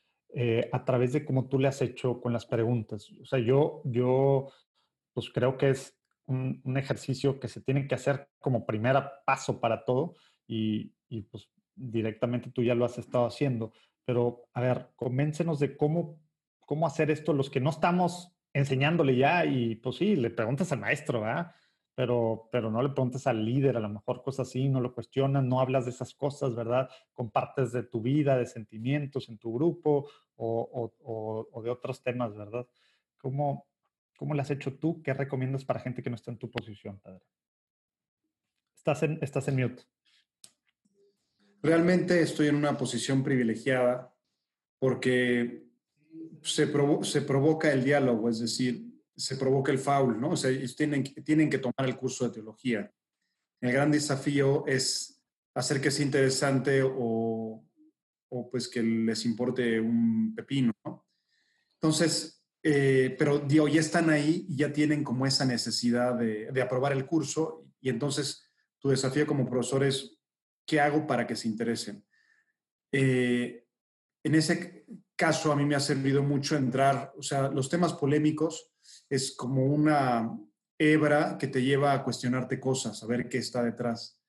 [0.70, 3.11] a través de cómo tú le has hecho con las preguntas?
[3.22, 4.51] O sea, yo, yo
[5.16, 9.83] pues creo que es un, ejercicio que se tiene que hacer como primer paso para
[9.83, 10.92] todo y,
[11.31, 13.72] pues directamente tú ya lo has estado haciendo.
[14.05, 16.20] Pero a ver, convéncenos de cómo,
[16.61, 20.81] cómo hacer esto los que no estamos enseñándole ya y pues sí, le preguntas al
[20.81, 21.50] maestro, ¿verdad?
[21.94, 25.44] Pero, pero no le preguntas al líder, a lo mejor cosas así, no lo cuestionas,
[25.44, 26.90] no hablas de esas cosas, ¿verdad?
[27.14, 32.37] Compartes de tu vida, de sentimientos en tu grupo o, o, o de otros temas,
[32.37, 32.66] ¿verdad?
[33.16, 33.66] ¿Cómo,
[34.16, 35.02] ¿Cómo lo has hecho tú?
[35.02, 37.22] ¿Qué recomiendas para gente que no está en tu posición, padre?
[38.74, 39.83] Estás en, estás en mute.
[41.62, 44.14] Realmente estoy en una posición privilegiada
[44.79, 45.66] porque
[46.42, 50.31] se, se provoca el diálogo, es decir, se provoca el foul, ¿no?
[50.31, 52.92] O sea, tienen, tienen que tomar el curso de teología.
[53.61, 55.22] El gran desafío es
[55.55, 57.64] hacer que sea interesante o,
[58.29, 61.07] o pues que les importe un pepino, ¿no?
[61.74, 62.36] Entonces,
[62.68, 67.07] eh, pero digo, ya están ahí y ya tienen como esa necesidad de, aprobar el
[67.07, 68.50] curso y entonces
[68.81, 70.18] tu desafío como profesor es,
[70.66, 72.05] ¿qué hago para que se interesen?
[72.90, 73.68] Eh,
[74.24, 78.72] en ese caso a mí me ha servido mucho entrar, o sea, los temas polémicos
[79.09, 80.37] es como una,
[80.76, 84.20] hebra que te lleva a cuestionarte cosas, a ver qué está detrás.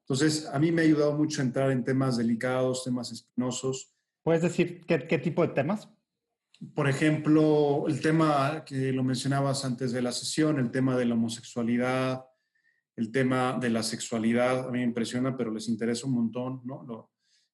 [0.00, 3.94] Entonces, a mí me ha ayudado mucho entrar en temas delicados, temas espinosos.
[4.22, 5.88] ¿Puedes decir qué tipo de temas?
[6.74, 11.14] Por ejemplo, el tema que lo mencionabas antes de la sesión, el tema de la
[11.14, 12.24] homosexualidad,
[12.96, 16.84] el tema de la sexualidad, a mí me impresiona, pero les interesa un montón, ¿no?
[16.84, 17.10] Lo,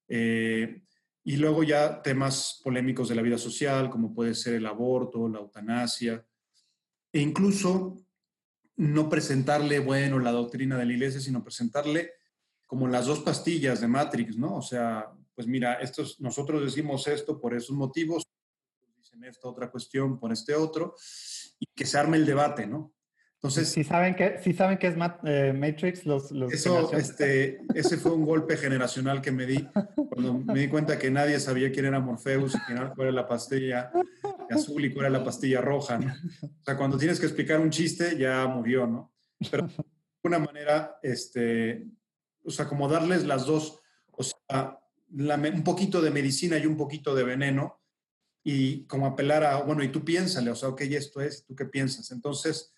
[0.09, 0.83] eh,
[1.25, 5.39] y luego ya temas polémicos de la vida social, como puede ser el aborto, la
[5.39, 6.25] eutanasia,
[7.13, 7.97] e incluso
[8.77, 12.13] no presentarle, bueno, la doctrina de la iglesia, sino presentarle
[12.67, 14.57] como las dos pastillas de Matrix, ¿no?
[14.57, 18.25] O sea, pues mira, estos, nosotros decimos esto por esos motivos,
[19.11, 20.95] dicen esta otra cuestión por este otro,
[21.59, 22.95] y que se arme el debate, ¿no?
[23.35, 24.95] Entonces, si saben que, si saben que es
[25.25, 29.67] eh, Matrix, los, los eso, este, ese fue un golpe generacional que me di
[30.11, 33.91] cuando me di cuenta que nadie sabía quién era Morpheus, quién era, la pastilla
[34.51, 35.99] azul y cuál era la pastilla roja.
[35.99, 36.13] ¿no?
[36.43, 39.15] O sea, cuando tienes que explicar un chiste, ya murió, ¿no?
[39.51, 39.75] Pero de
[40.23, 41.87] alguna manera, este,
[42.45, 47.15] o sea, como darles las dos, o sea, un poquito de medicina y un poquito
[47.15, 47.80] de veneno,
[48.43, 51.67] y como apelar a, bueno, y tú piénsale, o sea, ok, esto es, ¿tú qué
[51.67, 52.11] piensas?
[52.11, 52.73] Entonces,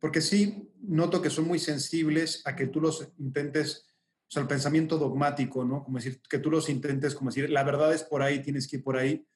[0.00, 3.86] porque sí noto que son muy sensibles a que tú los intentes,
[4.28, 5.84] o sea, el pensamiento dogmático, ¿no?
[5.84, 8.76] Como decir, que tú los intentes, como decir, la verdad es por ahí, tienes que
[8.76, 9.26] ir por ahí.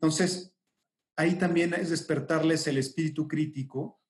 [0.00, 0.54] Entonces,
[1.16, 4.00] ahí también es despertarles el espíritu crítico.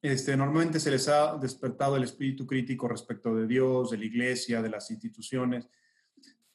[0.00, 4.62] Este, normalmente se les ha despertado el espíritu crítico respecto de Dios, de la iglesia,
[4.62, 5.68] de las instituciones.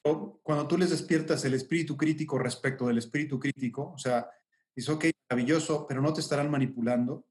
[0.02, 4.28] Cuando tú les despiertas el espíritu crítico respecto del espíritu crítico, o sea,
[4.74, 7.26] es ok, maravilloso, pero no te estarán manipulando,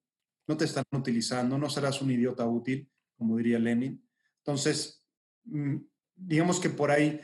[0.47, 4.07] no te están utilizando, no serás un idiota útil, como diría Lenin.
[4.37, 5.05] Entonces,
[5.43, 5.77] mm,
[6.15, 7.19] digamos que por ahí,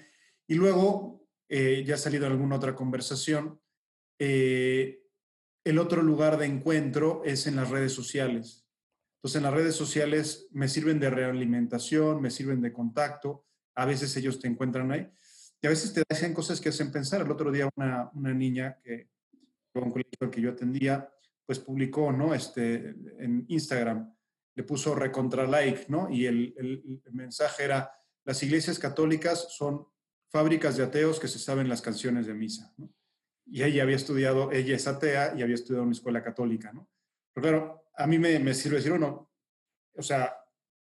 [0.47, 3.61] y luego, eh, ya ha salido alguna otra conversación,
[4.19, 5.03] eh,
[5.63, 8.65] el otro lugar de encuentro es en las redes sociales.
[9.17, 14.15] Entonces, en las redes sociales me sirven de realimentación, me sirven de contacto, a veces
[14.17, 15.09] ellos te encuentran ahí,
[15.61, 17.21] y a veces te dicen cosas que hacen pensar.
[17.21, 19.09] El otro día una, una niña que,
[19.73, 21.07] un colegio que yo atendía,
[21.45, 22.33] pues publicó, ¿no?
[22.33, 24.11] Este, en Instagram,
[24.55, 26.09] le puso recontra like, ¿no?
[26.09, 27.91] Y el, el, mensaje era,
[28.25, 29.85] las iglesias católicas son
[30.29, 32.73] fábricas de ateos que se saben las canciones de misa.
[33.45, 36.89] Y ella había estudiado, ella es atea y había estudiado en una escuela católica, ¿no?
[37.33, 39.31] Pero claro, a mí me, me sirve decir, no,
[39.93, 40.35] o sea,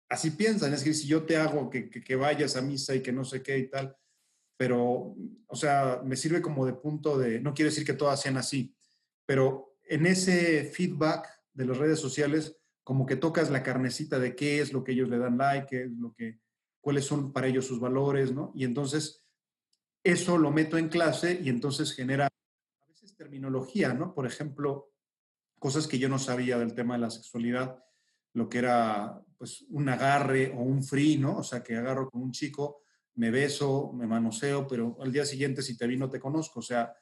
[0.10, 3.02] así piensan, es que si yo te hago que, que, que, vayas a misa y
[3.02, 3.98] que no sé qué y tal,
[4.62, 5.16] pero,
[5.48, 8.76] o sea, me sirve como de punto de, no quiere decir que todas sean así,
[9.26, 14.62] pero en ese feedback de las redes sociales, como que tocas la carnecita de qué
[14.62, 16.42] es lo que ellos le dan like, qué es lo que,
[16.80, 18.52] cuáles son para ellos sus valores, ¿no?
[18.54, 19.26] Y entonces
[20.04, 24.14] eso lo meto en clase y entonces genera a veces terminología, ¿no?
[24.14, 24.92] Por ejemplo,
[25.58, 27.84] cosas que yo no sabía del tema de la sexualidad,
[28.34, 31.38] lo que era pues un agarre o un free, ¿no?
[31.38, 32.84] O sea, que agarro con un chico,
[33.16, 36.64] me beso, me manoseo, pero al día siguiente si te vi no te conozco, o
[36.64, 36.94] sea,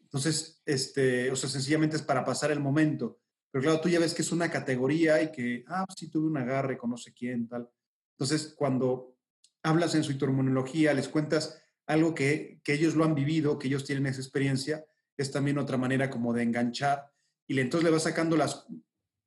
[0.00, 3.20] entonces, este, o sea, sencillamente es para pasar el momento.
[3.50, 6.36] Pero claro, tú ya ves que es una categoría y que, ah, sí tuve un
[6.36, 7.68] agarre con no sé quién, tal.
[8.12, 9.16] Entonces, cuando
[9.64, 13.84] hablas en su terminología, les cuentas algo que, que ellos lo han vivido, que ellos
[13.84, 14.84] tienen esa experiencia,
[15.16, 17.10] es también otra manera como de enganchar.
[17.46, 18.66] Y entonces le vas sacando las,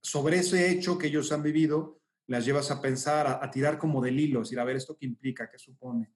[0.02, 4.20] sobre ese hecho que ellos han vivido, las llevas a pensar, a, tirar como del
[4.20, 5.50] hilo, decir, a ver, ¿esto qué implica?
[5.50, 6.14] ¿Qué supone?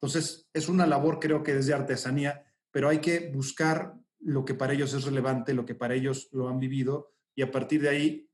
[0.00, 4.72] Entonces, es una labor creo que desde artesanía, pero hay que buscar lo que para
[4.72, 8.30] ellos es relevante, lo que para ellos lo han vivido, y a partir de ahí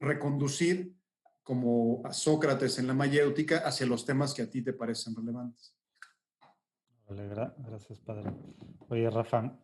[0.00, 0.94] reconducir
[1.42, 5.74] como a Sócrates en la mayéutica hacia los temas que a ti te parecen relevantes.
[7.08, 8.32] Vale, gracias, padre.
[8.88, 9.56] Oye, Rafa,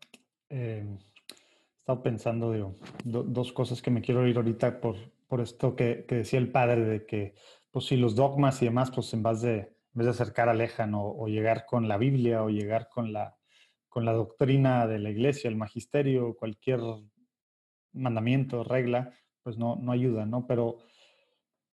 [0.49, 4.97] eh, he estado pensando, digo, dos cosas que me quiero ir ahorita por,
[5.27, 7.35] por esto que, que, decía el padre, de que,
[7.73, 10.95] pues si los dogmas y demás, pues en vez de, en vez de acercar alejan
[10.95, 13.37] o, o llegar con la Biblia o llegar con la,
[13.89, 16.81] con la doctrina de la iglesia, el magisterio, cualquier
[17.93, 20.47] mandamiento, regla, pues no, no ayuda, ¿no?
[20.47, 20.79] Pero,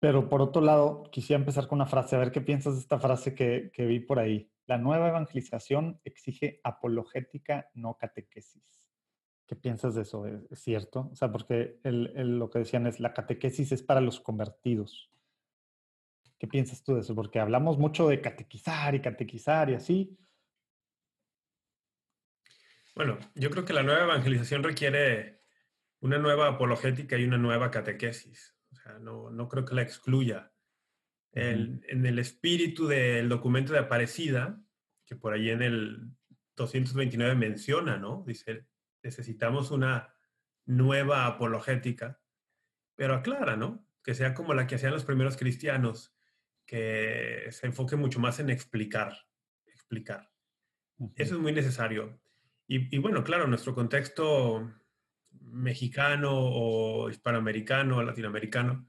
[0.01, 2.99] pero por otro lado, quisiera empezar con una frase, a ver qué piensas de esta
[2.99, 4.51] frase que, que vi por ahí.
[4.67, 8.83] La nueva evangelización exige apologética, no catequesis.
[9.47, 10.27] ¿Qué piensas de eso?
[10.27, 11.09] ¿Es cierto?
[11.11, 15.11] O sea, porque el, lo que decían es la catequesis es para los convertidos.
[16.38, 17.14] ¿Qué piensas tú de eso?
[17.14, 20.18] Porque hablamos mucho de catequizar y catequizar y así,
[22.98, 25.44] bueno, yo creo que la nueva evangelización requiere
[26.01, 28.57] una nueva apologética y una nueva catequesis.
[28.72, 30.53] O sea, no, no creo que la excluya.
[31.31, 34.61] El, en el espíritu del documento de Aparecida,
[35.07, 36.11] que por ahí en el
[36.57, 38.24] 229 menciona, ¿no?
[38.27, 38.66] Dice,
[39.05, 40.12] necesitamos una
[40.66, 42.20] nueva apologética.
[42.96, 43.87] pero aclara, ¿no?
[44.03, 46.18] Que sea como la que hacían los primeros cristianos,
[46.69, 49.17] que se enfoque mucho más en explicar,
[49.67, 50.31] explicar.
[51.17, 52.21] Eso es muy necesario.
[52.67, 54.71] Y, y, bueno, claro, nuestro contexto
[55.31, 58.87] mexicano o hispanoamericano o latinoamericano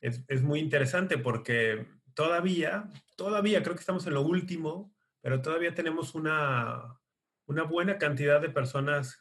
[0.00, 5.74] es, es, muy interesante porque todavía, todavía creo que estamos en lo último, pero todavía
[5.74, 6.98] tenemos una,
[7.46, 9.20] una buena cantidad de personas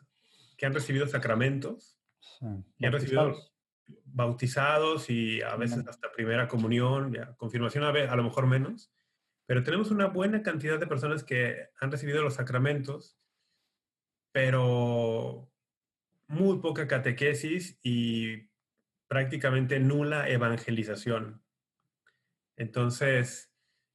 [0.58, 2.00] que han recibido sacramentos,
[2.80, 3.36] que han recibido
[4.14, 8.92] bautizados y a veces hasta primera comunión, confirmación a, a lo mejor menos,
[9.46, 13.18] pero tenemos una buena cantidad de personas que han recibido los sacramentos,
[14.32, 15.52] pero
[16.28, 18.50] muy poca catequesis y
[19.08, 21.44] prácticamente nula evangelización.
[22.56, 23.52] Entonces,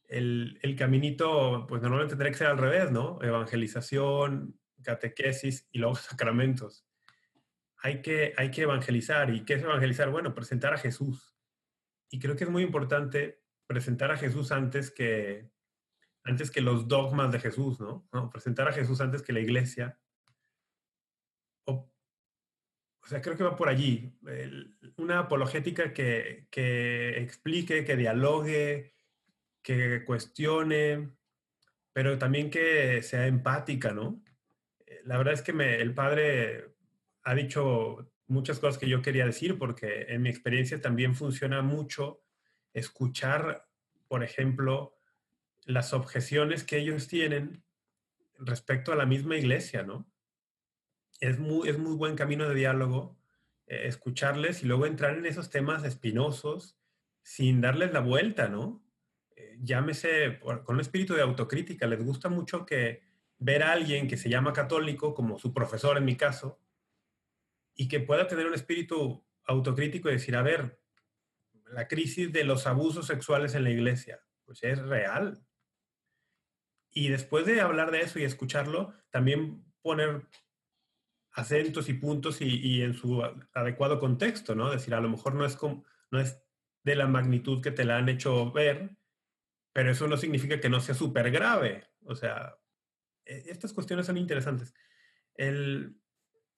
[0.09, 3.19] el, el, caminito, pues normalmente tendría que ser al revés, ¿no?
[3.23, 6.87] Evangelización, catequesis y luego sacramentos.
[7.87, 9.33] Hay que, hay que evangelizar.
[9.33, 10.11] ¿Y qué es evangelizar?
[10.11, 11.37] Bueno, presentar a Jesús.
[12.11, 15.53] Y creo que es muy importante presentar a Jesús antes que,
[16.25, 18.09] antes que los dogmas de Jesús, ¿no?
[18.33, 20.01] Presentar a Jesús antes que la iglesia.
[21.65, 21.89] O,
[23.05, 24.19] o sea, creo que va por allí.
[24.97, 28.97] Una apologética que, que explique, que dialogue,
[29.63, 31.13] que cuestione,
[31.93, 34.25] pero también que sea empática, ¿no?
[35.05, 36.76] La verdad es que el padre
[37.27, 42.23] ha dicho muchas cosas que yo quería decir porque en mi experiencia también funciona mucho
[42.73, 43.67] escuchar,
[44.07, 44.97] por ejemplo,
[45.65, 47.65] las objeciones que ellos tienen
[48.39, 50.09] respecto a la misma iglesia, ¿no?
[51.19, 53.19] Es muy, es muy buen camino de diálogo
[53.67, 56.79] eh, escucharles y luego entrar en esos temas espinosos
[57.23, 58.85] sin darles la vuelta, ¿no?
[59.35, 61.89] Eh, llámese con un espíritu de autocrítica.
[61.89, 63.03] Les gusta mucho que
[63.39, 66.61] ver a alguien que se llama católico, como su profesor en mi caso,
[67.77, 70.81] y que pueda tener un espíritu autocrítico y decir, a ver,
[71.67, 75.45] la crisis de los abusos sexuales en la iglesia, pues es real.
[76.91, 80.27] Y después de hablar de eso y escucharlo, también poner
[81.33, 84.71] acentos y puntos y, en su adecuado contexto, ¿no?
[84.71, 85.59] Decir, a lo mejor no es,
[86.11, 86.43] no es
[86.83, 88.97] de la magnitud que te la han hecho ver,
[89.75, 91.87] pero eso no significa que no sea súper grave.
[92.07, 92.57] O sea,
[93.27, 94.73] e, estas cuestiones son interesantes.
[95.35, 96.01] El,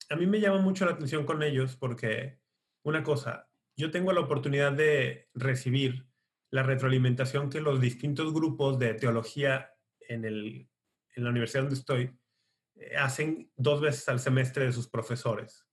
[0.09, 2.39] a mí me llama mucho la atención con ellos porque,
[2.83, 6.07] una cosa, yo tengo la oportunidad de recibir
[6.51, 10.67] la retroalimentación que los distintos grupos de teología en, el,
[11.15, 12.17] en la universidad donde estoy
[12.75, 15.67] eh, hacen dos veces al semestre de sus profesores.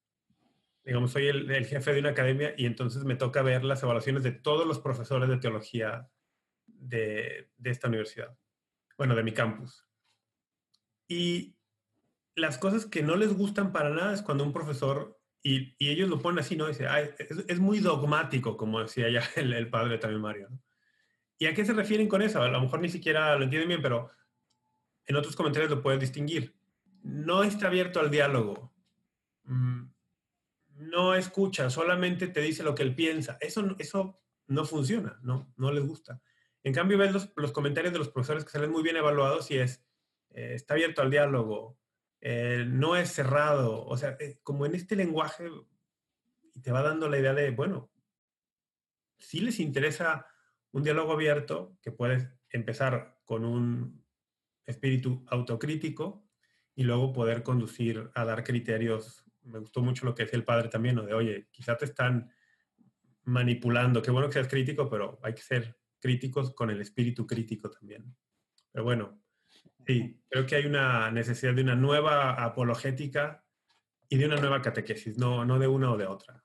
[0.85, 4.23] Digamos, soy el, el, jefe de una academia y entonces me toca ver las evaluaciones
[4.23, 6.09] de todos los profesores de teología
[6.67, 8.39] de, de esta universidad,
[8.99, 9.85] bueno, de mi campus.
[11.09, 11.56] Y
[12.37, 16.21] las cosas que no les gustan para nada es cuando un profesor, y, ellos lo
[16.21, 16.69] ponen así, ¿no?
[16.69, 16.87] Dice,
[17.49, 20.49] es, muy dogmático, como decía ya el, padre también Mario.
[21.39, 22.43] ¿Y a qué se refieren con eso?
[22.43, 24.11] A lo mejor ni siquiera lo entienden bien, pero
[25.07, 26.55] en otros comentarios lo puedes distinguir.
[27.03, 28.73] No está abierto al diálogo.
[29.45, 29.85] Mm,
[30.77, 33.39] no escucha, solamente te dice lo que él piensa.
[33.41, 36.21] Eso, eso no funciona, no, no les gusta.
[36.63, 39.59] En cambio, ves los, los comentarios de los profesores que salen muy bien evaluados y
[39.59, 39.85] es,
[40.31, 41.79] eh, está abierto al diálogo,
[42.21, 45.49] eh, no es cerrado, o sea, eh, como en este lenguaje,
[46.63, 47.91] te va dando la idea de, bueno,
[49.19, 50.27] si les interesa
[50.73, 54.05] un diálogo abierto, que puedes empezar con un
[54.65, 56.27] espíritu autocrítico
[56.75, 59.25] y luego poder conducir a dar criterios.
[59.43, 61.03] Me gustó mucho lo que decía el padre también, ¿no?
[61.03, 62.31] de, oye, quizá te están
[63.25, 67.71] manipulando, qué bueno que seas crítico, pero hay que ser críticos con el espíritu crítico
[67.71, 68.15] también.
[68.71, 69.21] Pero bueno,
[69.87, 73.45] sí, creo que hay una necesidad de una nueva apologética
[74.09, 76.43] y de una nueva catequesis, no, no de una o de otra.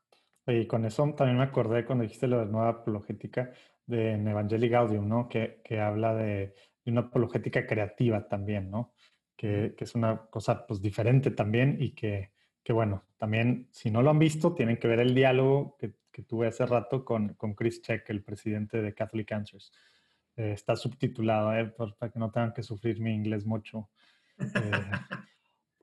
[0.47, 3.51] Y con eso también me acordé cuando dijiste lo de nueva apologética
[3.85, 5.29] de en Evangelii Gaudium, ¿no?
[5.29, 8.93] Que, que habla de, de, una apologética creativa también, ¿no?
[9.35, 12.31] Que, que, es una cosa pues diferente también y que,
[12.63, 15.93] que, bueno, también si no lo han visto, tienen que ver el diálogo que,
[16.27, 19.71] tuve hace rato con, con Chris Check, el presidente de Catholic Answers.
[20.41, 23.89] Eh, está subtitulado, eh, para que no tengan que sufrir mi inglés mucho.
[24.39, 24.39] Eh,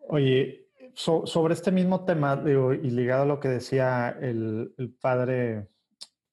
[0.09, 4.92] oye, so, sobre este mismo tema, digo, y ligado a lo que decía el, el,
[4.94, 5.68] padre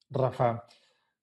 [0.09, 0.65] Rafa,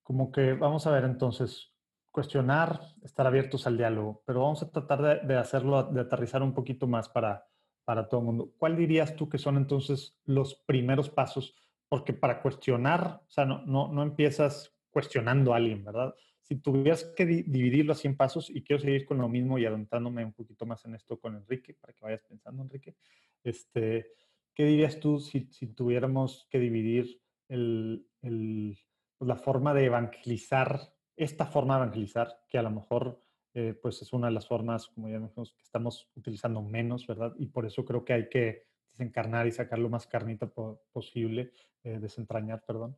[0.04, 1.72] como que vamos a ver entonces,
[2.12, 6.54] cuestionar, estar abiertos al diálogo, pero vamos a tratar de, de hacerlo, de aterrizar un
[6.54, 7.48] poquito más para,
[7.84, 8.52] para todo el mundo.
[8.58, 11.56] ¿Cuál dirías tú que son entonces los primeros pasos?
[11.88, 16.14] Porque para cuestionar, o sea, no, no, no empiezas cuestionando a alguien, ¿verdad?
[16.42, 19.64] Si tuvieras que di dividirlo así en pasos, y quiero seguir con lo mismo y
[19.64, 22.96] adentrándome un poquito más en esto con Enrique, para que vayas pensando, Enrique,
[23.42, 24.12] este,
[24.54, 28.78] ¿qué dirías tú si, si tuviéramos que dividir el, el,
[29.18, 33.20] pues, la forma de evangelizar, esta forma de evangelizar, que a lo mejor
[33.54, 37.34] eh, pues es una de las formas, como ya dijimos, que estamos utilizando menos, ¿verdad?
[37.38, 40.50] Y por eso creo que hay que desencarnar y sacar lo más carnita
[40.92, 41.52] posible,
[41.84, 42.96] eh, desentrañar, perdón.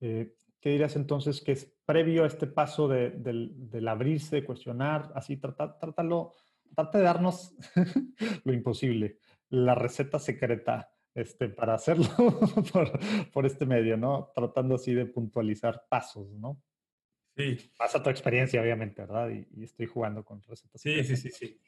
[0.00, 0.34] Eh,
[0.66, 5.36] ¿Qué dirías entonces que es previo a este paso de, del, abrirse, de cuestionar, así,
[5.36, 6.32] trata, trátalo,
[6.74, 7.54] trata de darnos
[8.44, 12.08] lo imposible, la receta secreta este, para hacerlo
[13.32, 14.32] por, este medio, ¿no?
[14.34, 16.60] Tratando así de puntualizar pasos, ¿no?
[17.36, 17.70] Sí.
[17.78, 19.30] Pasa tu experiencia, obviamente, ¿verdad?
[19.30, 20.80] Y, estoy jugando con recetas.
[20.80, 21.60] Sí, sí, sí, sí.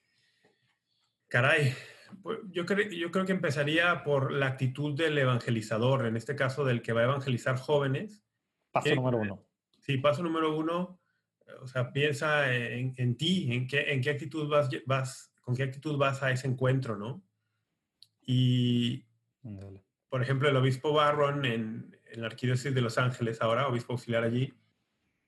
[1.28, 1.72] Caray,
[2.20, 6.64] pues, yo, creo, yo creo que empezaría por la actitud del evangelizador, en este caso
[6.64, 8.24] del que va a evangelizar jóvenes.
[8.70, 9.44] Paso número uno.
[9.80, 11.00] Sí, paso número uno,
[11.62, 15.62] o sea, piensa en, en ti, en qué, en qué actitud vas, vas, con qué
[15.62, 17.22] actitud vas a ese encuentro, ¿no?
[18.20, 19.06] Y,
[20.08, 24.52] por ejemplo, el obispo Barron en, la Arquidiócesis de Los Ángeles, ahora, obispo auxiliar allí,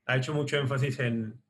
[0.07, 1.43] ha hecho mucho énfasis en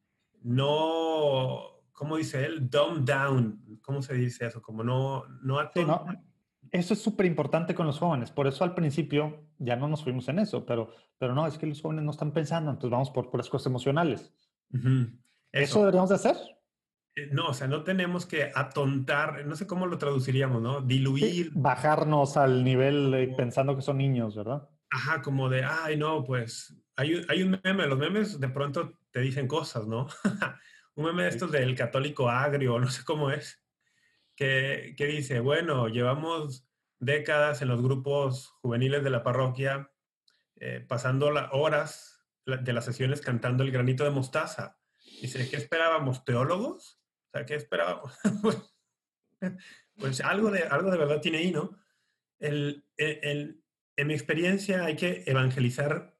[0.42, 2.70] no, ¿cómo dice él?
[2.70, 3.78] Dumb down.
[3.82, 4.62] ¿Cómo se dice eso?
[4.62, 6.06] Como no, no, no
[6.70, 8.30] Eso es súper importante con los jóvenes.
[8.30, 11.66] Por eso al principio ya no nos fuimos en eso, pero, pero no, es que
[11.66, 14.34] los jóvenes no están pensando, entonces vamos por puras cosas emocionales.
[14.72, 15.08] eso.
[15.52, 15.78] eso.
[15.80, 16.36] deberíamos de hacer.
[17.14, 20.80] Eh, no, o sea, no tenemos que atontar, no sé cómo lo traduciríamos, ¿no?
[20.80, 21.50] Diluir.
[21.54, 24.68] bajarnos al nivel pensando que son niños, ¿verdad?
[24.90, 29.20] Ajá, como de, ay, no, pues hay, hay un meme, los memes de pronto te
[29.20, 30.08] dicen cosas, ¿no?
[30.94, 33.62] un meme de estos del católico agrio, no sé cómo es,
[34.34, 36.66] que, que dice, bueno, llevamos
[37.00, 39.90] décadas en los grupos juveniles de la parroquia,
[40.56, 44.78] eh, pasando las horas de las sesiones cantando el granito de mostaza.
[45.20, 46.24] Dice, ¿qué esperábamos?
[46.24, 47.00] ¿Teólogos?
[47.28, 48.14] O sea, ¿qué esperábamos?
[49.96, 51.76] pues algo de, algo de verdad tiene ahí, ¿no?
[52.38, 53.62] El, el,
[53.96, 56.16] en mi experiencia hay que evangelizar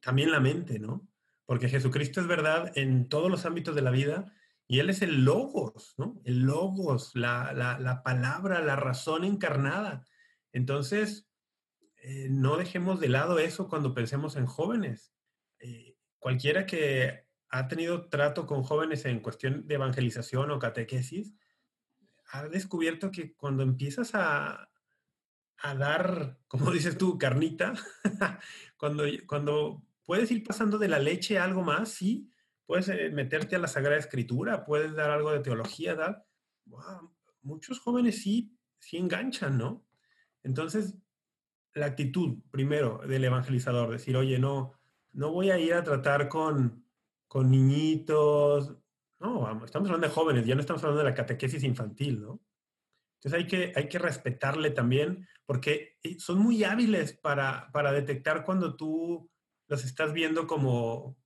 [0.00, 1.08] también la mente, ¿no?
[1.44, 4.32] Porque Jesucristo es verdad en todos los ámbitos de la vida
[4.70, 6.22] y Él es el logos, ¿no?
[6.22, 10.06] El logos, la, la, la palabra, la razón encarnada.
[10.52, 11.28] Entonces,
[11.96, 15.12] eh, no dejemos de lado eso cuando pensemos en jóvenes.
[15.58, 21.34] Eh, cualquiera que ha tenido trato con jóvenes en cuestión de evangelización o catequesis,
[22.30, 24.70] ha descubierto que cuando empiezas a,
[25.58, 27.74] a dar, como dices tú, carnita,
[28.76, 32.30] cuando, cuando puedes ir pasando de la leche a algo más, sí,
[32.70, 36.24] puedes eh, meterte a la Sagrada Escritura, puedes dar algo de teología, dar,
[37.42, 39.84] muchos jóvenes sí, sí enganchan, ¿no?
[40.44, 40.94] Entonces,
[41.74, 44.78] la actitud, primero, del evangelizador, decir, oye, no,
[45.10, 46.86] no voy a ir a tratar con,
[47.26, 48.76] con niñitos.
[49.18, 52.40] No, estamos hablando de jóvenes, ya no estamos hablando de la catequesis infantil, ¿no?
[53.16, 58.44] Entonces hay que, hay que respetarle también, porque eh, son muy hábiles para, para detectar
[58.44, 59.28] cuando tú
[59.66, 61.19] los estás viendo como,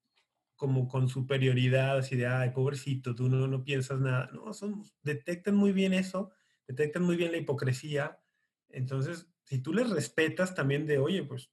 [0.57, 4.30] como con superioridad, así de, ay, pobrecito, tú no, no piensas nada.
[4.32, 6.30] No, son, detectan muy bien eso,
[6.66, 8.20] detectan muy bien la hipocresía.
[8.68, 11.50] Entonces, si tú les respetas también de, oye, pues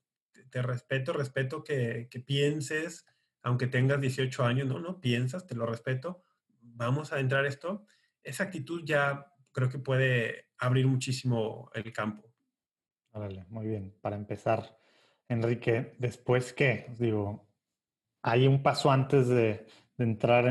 [0.50, 3.06] te, respeto, respeto que, que, pienses,
[3.42, 6.24] aunque tengas 18 años, no, no piensas, te lo respeto,
[6.62, 7.86] vamos a entrar esto,
[8.24, 12.32] esa actitud ya creo que puede abrir muchísimo el campo.
[13.12, 13.94] Vale, muy bien.
[14.02, 14.80] Para empezar,
[15.28, 17.51] Enrique, después qué, digo,
[18.22, 19.66] hay un paso antes de,
[19.98, 20.48] entrar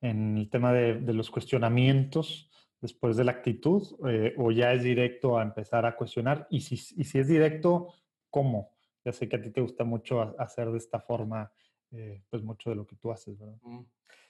[0.00, 2.50] en, el tema de, los cuestionamientos,
[2.80, 6.74] después de la actitud, eh, o ya es directo a empezar a cuestionar, y si,
[6.74, 7.94] y si es directo,
[8.28, 8.72] ¿cómo?
[9.04, 11.52] Ya sé que a ti te gusta mucho hacer de esta forma
[11.92, 13.58] eh, pues mucho de lo que tú haces, ¿verdad?
[13.62, 13.82] Mm.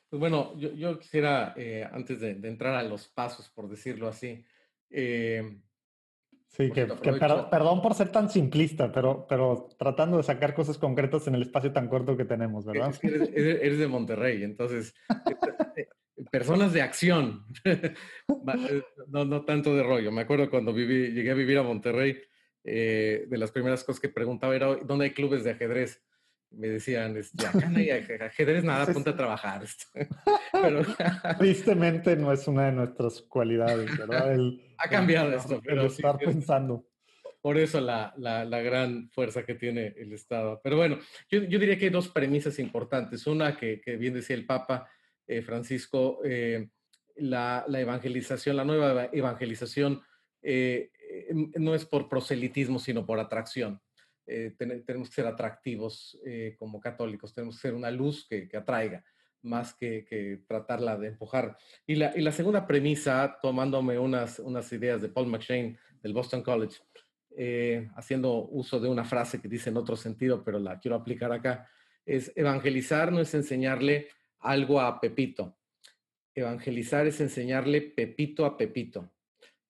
[0.09, 4.45] Pues bueno, yo, yo quisiera, eh, antes de, entrar a los pasos, por decirlo así,
[4.91, 5.59] eh,
[6.53, 11.34] Sí, que, perdón por ser tan simplista, pero, pero tratando de sacar cosas concretas en
[11.34, 12.94] el espacio tan corto que tenemos, ¿verdad?
[13.03, 14.94] eres, de Monterrey, entonces,
[16.30, 17.46] personas de acción,
[19.09, 20.12] no, no tanto de rollo.
[20.12, 22.18] Me acuerdo cuando viví, llegué a vivir a Monterrey,
[22.64, 26.03] de las primeras cosas que preguntaba era, ¿dónde hay clubes de ajedrez?
[26.55, 27.16] Me decían,
[27.74, 27.90] hay
[28.20, 29.64] ajedrez, nada, ponte a trabajar.
[30.53, 30.82] Pero,
[31.38, 34.36] Tristemente no es una de nuestras cualidades, ¿verdad?
[34.78, 36.86] ha cambiado esto, pero estar pensando.
[37.40, 40.61] Por eso la, la, la, gran fuerza que tiene el Estado.
[40.62, 40.98] Pero bueno,
[41.28, 43.26] yo, yo diría que hay dos premisas importantes.
[43.26, 44.88] Una que, que bien decía el Papa
[45.26, 46.68] eh, Francisco, eh,
[47.16, 50.03] la, la, evangelización, la nueva evangelización
[50.40, 50.90] eh,
[51.57, 53.80] no es por proselitismo, sino por atracción.
[54.27, 59.05] Eh, tenemos que ser atractivos eh, como católicos, tenemos que ser una luz que, atraiga
[59.43, 61.57] más que, tratarla de empujar.
[61.87, 66.79] Y la, segunda premisa, tomándome unas, unas ideas de Paul McShane del Boston College,
[67.37, 71.33] eh, haciendo uso de una frase que dice en otro sentido, pero la quiero aplicar
[71.33, 71.68] acá,
[72.05, 74.09] es evangelizar no es enseñarle
[74.41, 75.57] algo a Pepito.
[76.35, 79.11] Evangelizar es enseñarle Pepito a Pepito.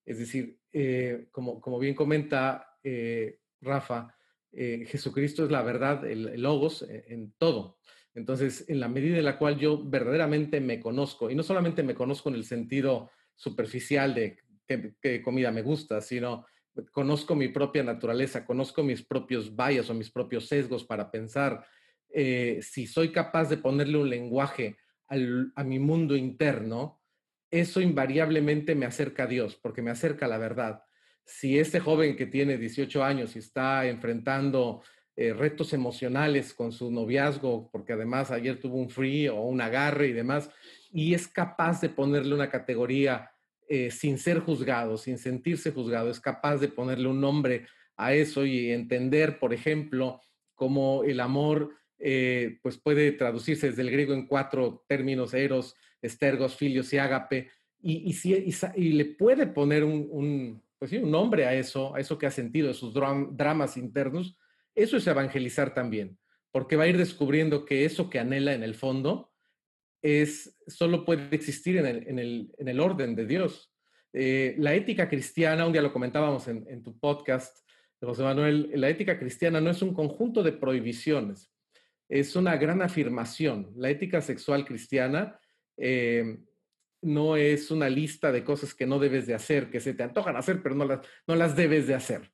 [0.05, 4.17] Es decir, eh, como, como bien comenta eh, Rafa,
[4.53, 7.79] Jesucristo es la verdad, el, logos en todo.
[8.15, 11.95] Entonces, en la medida en la cual yo verdaderamente me conozco, y no solamente me
[11.95, 14.39] conozco en el sentido superficial de
[15.01, 16.47] qué, comida me gusta, sino
[16.91, 21.67] conozco mi propia naturaleza, conozco mis propios bias o mis propios sesgos para pensar,
[22.09, 24.77] eh, si soy capaz de ponerle un lenguaje
[25.09, 27.03] a mi mundo interno,
[27.51, 30.83] eso invariablemente me acerca a Dios, porque me acerca a la verdad.
[31.25, 34.83] Si este joven que tiene 18 años y está enfrentando
[35.15, 40.09] eh, retos emocionales con su noviazgo, porque además ayer tuvo un free o un agarre
[40.09, 40.51] y demás,
[40.91, 43.31] y es capaz de ponerle una categoría
[43.69, 47.67] eh, sin ser juzgado, sin sentirse juzgado, es capaz de ponerle un nombre
[47.97, 50.21] a eso y entender, por ejemplo,
[50.55, 56.57] cómo el amor eh, pues puede traducirse desde el griego en cuatro términos, eros, estergos,
[56.57, 57.51] filios y ágape,
[57.81, 58.15] y,
[58.77, 62.69] y, le puede poner un, pues un nombre a eso, a eso que ha sentido,
[62.69, 64.37] a sus dramas internos,
[64.75, 66.19] eso es evangelizar también,
[66.51, 69.31] porque va a ir descubriendo que eso que anhela en el fondo
[70.03, 73.73] es, solo puede existir en el, orden de Dios.
[74.13, 77.57] Eh, la ética cristiana, un día lo comentábamos en, tu podcast,
[78.01, 81.55] José Manuel, la ética cristiana no es un conjunto de prohibiciones,
[82.09, 83.71] es una gran afirmación.
[83.77, 85.39] La ética sexual cristiana
[85.77, 86.39] eh,
[87.03, 90.37] no es una lista de cosas que no debes de hacer, que se te antojan
[90.37, 92.33] hacer, pero no las, no las debes de hacer,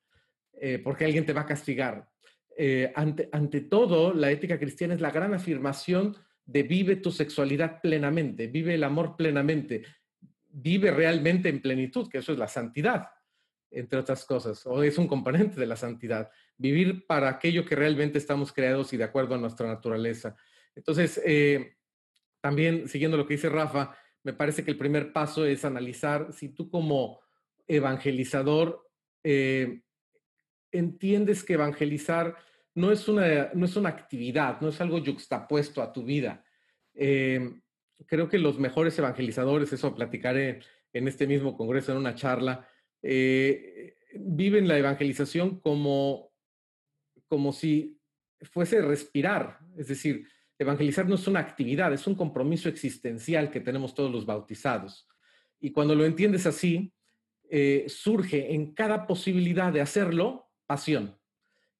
[0.61, 2.09] eh, porque alguien te va a castigar.
[2.57, 7.81] Eh, ante, ante todo, la ética cristiana es la gran afirmación de vive tu sexualidad
[7.81, 9.85] plenamente, vive el amor plenamente,
[10.49, 13.09] vive realmente en plenitud, que eso es la santidad,
[13.71, 18.19] entre otras cosas, o es un componente de la santidad, vivir para aquello que realmente
[18.19, 20.37] estamos creados y de acuerdo a nuestra naturaleza.
[20.75, 21.77] Entonces, eh,
[22.41, 23.97] también siguiendo lo que dice Rafa,
[24.29, 27.19] me parece que el primer paso es analizar si tú como
[27.67, 28.87] evangelizador
[29.25, 29.81] eh,
[30.71, 32.37] entiendes que evangelizar
[32.75, 36.45] no es una, no es una actividad, no es algo yuxtapuesto a tu vida.
[36.93, 37.63] Em,
[38.05, 40.61] creo que los mejores evangelizadores, eso platicaré
[40.93, 42.69] en este mismo congreso, en una charla,
[43.01, 46.35] eh, viven la evangelización como,
[47.29, 47.99] como si
[48.43, 49.59] fuese respirar.
[49.79, 54.27] Es decir, evangelizar no es una actividad, es un compromiso existencial que tenemos todos los
[54.27, 55.09] bautizados.
[55.61, 56.93] Y cuando lo entiendes así,
[57.51, 61.19] eh, surge en cada posibilidad de hacerlo pasión.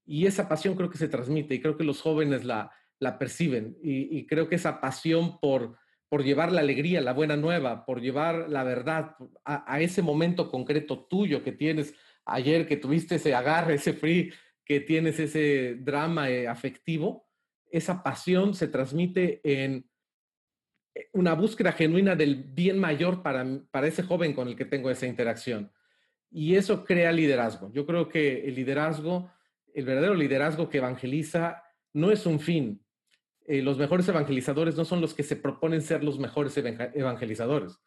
[0.07, 2.73] Y esa pasión creo que se transmite y creo que los jóvenes la,
[3.19, 3.77] perciben.
[3.83, 5.77] Y, creo que esa pasión por,
[6.09, 11.05] por llevar la alegría, la buena nueva, por llevar la verdad a, ese momento concreto
[11.05, 14.33] tuyo que tienes ayer, que tuviste ese agarre, ese free,
[14.65, 17.28] que tienes ese drama eh, afectivo,
[17.71, 19.89] esa pasión se transmite en
[20.95, 24.91] eh, una búsqueda genuina del bien mayor para, para ese joven con el que tengo
[24.91, 25.73] esa interacción.
[26.31, 27.73] Y eso crea liderazgo.
[27.73, 29.31] Yo creo que el liderazgo
[29.79, 31.63] el verdadero liderazgo que evangeliza
[31.93, 32.85] no es un fin.
[33.47, 37.79] Eh, los mejores evangelizadores no son los que se proponen ser los mejores evangelizadores.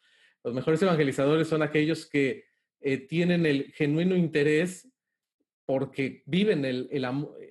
[0.42, 2.44] Los mejores evangelizadores son aquellos que
[2.80, 4.90] eh, tienen el genuino interés
[5.66, 6.88] porque viven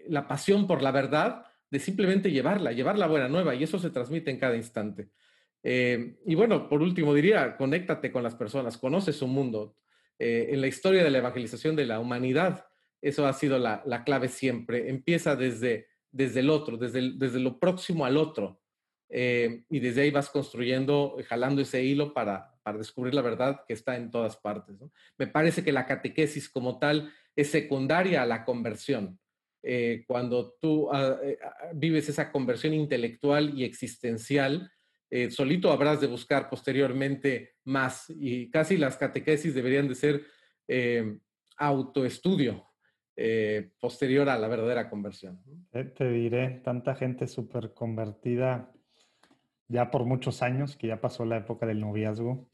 [0.08, 3.90] la pasión por la verdad de simplemente llevarla, llevar la buena nueva y eso se
[3.90, 5.10] transmite en cada instante.
[5.64, 9.76] Eh, y bueno, por último diría, conéctate con las personas, conoce su mundo.
[10.20, 12.68] en la historia de la evangelización de la humanidad,
[13.02, 14.90] eso ha sido la, clave siempre.
[14.90, 18.62] Empieza desde, desde el otro, desde, desde lo próximo al otro.
[19.10, 23.74] Eh, y desde ahí vas construyendo, jalando ese hilo para, para descubrir la verdad que
[23.74, 24.78] está en todas partes.
[25.18, 29.20] Me parece que la catequesis como tal es secundaria a la conversión.
[29.64, 34.72] Eh, cuando tú ah, eh, ah, vives esa conversión intelectual y existencial,
[35.30, 40.26] solito habrás de buscar posteriormente más y casi las catequesis deberían de ser
[41.58, 42.66] autoestudio,
[43.16, 45.40] eh, posterior a la verdadera conversión.
[45.70, 48.72] Te, diré, tanta gente súper convertida
[49.68, 52.50] ya por muchos años, que ya pasó la época del noviazgo,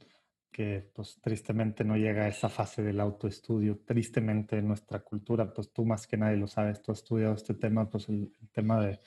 [0.58, 3.78] que pues tristemente no llega a esa fase del autoestudio.
[3.86, 7.53] Tristemente en nuestra cultura, pues tú más que nadie lo sabes, tú has estudiado este
[7.53, 8.99] tema, pues el, tema de,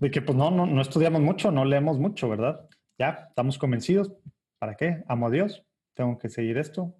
[0.00, 2.68] de, que pues no, no, no estudiamos mucho, no leemos mucho, ¿verdad?
[2.98, 4.12] Ya, estamos convencidos.
[4.58, 5.04] ¿Para qué?
[5.06, 5.64] Amo a Dios,
[5.94, 6.96] tengo que seguir esto.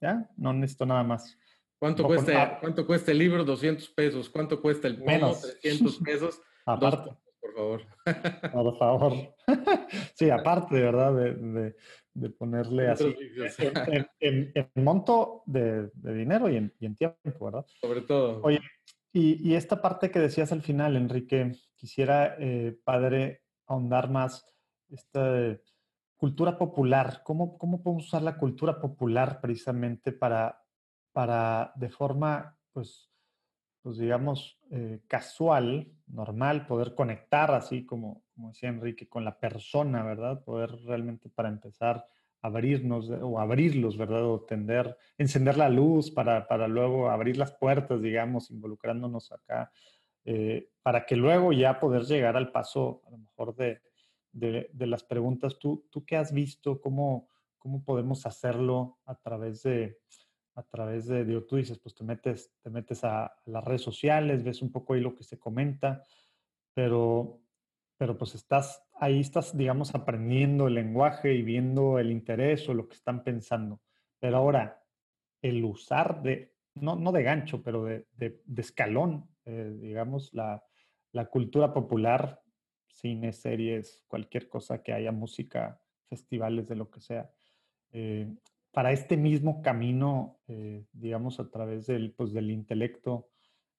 [0.00, 1.38] Ya, no necesito nada más.
[1.78, 3.44] ¿Cuánto, cuesta, ¿Cuánto cuesta el libro?
[3.44, 4.28] 200 pesos.
[4.30, 5.12] ¿Cuánto cuesta el pomo?
[5.12, 5.42] Menos.
[5.42, 6.42] 300 pesos.
[6.66, 7.16] aparte.
[7.40, 7.82] por favor.
[8.52, 9.12] por favor.
[10.16, 11.14] sí, aparte, ¿verdad?
[11.14, 11.76] De, de
[12.38, 13.14] ponerle así
[14.20, 17.66] en, monto de, dinero y en, y en, tiempo, ¿verdad?
[17.80, 18.40] Sobre todo.
[18.42, 18.60] Oye,
[19.12, 24.46] y, y, esta parte que decías al final, Enrique, quisiera, eh, padre, ahondar más
[24.90, 25.58] esta
[26.16, 27.22] cultura popular.
[27.24, 30.62] ¿Cómo, ¿Cómo podemos usar la cultura popular precisamente para,
[31.12, 33.10] para de forma, pues,
[33.88, 40.02] pues digamos, eh, casual, normal, poder conectar así como, como decía Enrique, con la persona,
[40.04, 40.44] ¿verdad?
[40.44, 42.06] Poder realmente para empezar
[42.42, 44.26] abrirnos o abrirlos, ¿verdad?
[44.26, 49.72] O tender, encender la luz para, para luego abrir las puertas, digamos, involucrándonos acá,
[50.26, 53.80] eh, para que luego ya poder llegar al paso, a lo mejor, de,
[54.32, 55.58] de, de las preguntas.
[55.58, 56.78] ¿Tú, ¿Tú qué has visto?
[56.78, 59.96] ¿Cómo, ¿Cómo podemos hacerlo a través de,
[60.58, 64.42] a través de, digo, tú dices, pues te metes, te metes a, las redes sociales,
[64.42, 66.02] ves un poco ahí lo que se comenta,
[66.74, 67.40] pero,
[67.96, 72.88] pero pues estás, ahí estás, digamos, aprendiendo el lenguaje y viendo el interés o lo
[72.88, 73.80] que están pensando.
[74.18, 74.82] Pero ahora,
[75.42, 80.64] el usar de, no, no de gancho, pero de, de, escalón, eh, digamos, la,
[81.12, 82.42] la cultura popular,
[82.88, 87.30] cine, series, cualquier cosa que haya, música, festivales, de lo que sea.
[87.92, 88.28] Eh,
[88.72, 93.30] para este mismo camino, eh, digamos, a través del, pues, del intelecto,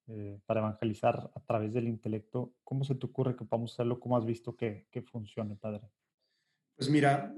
[0.07, 3.99] eh, para evangelizar a través del intelecto, ¿cómo se te ocurre que podamos hacerlo?
[3.99, 5.87] ¿Cómo has visto que, que funcione, padre?
[6.75, 7.35] Pues mira,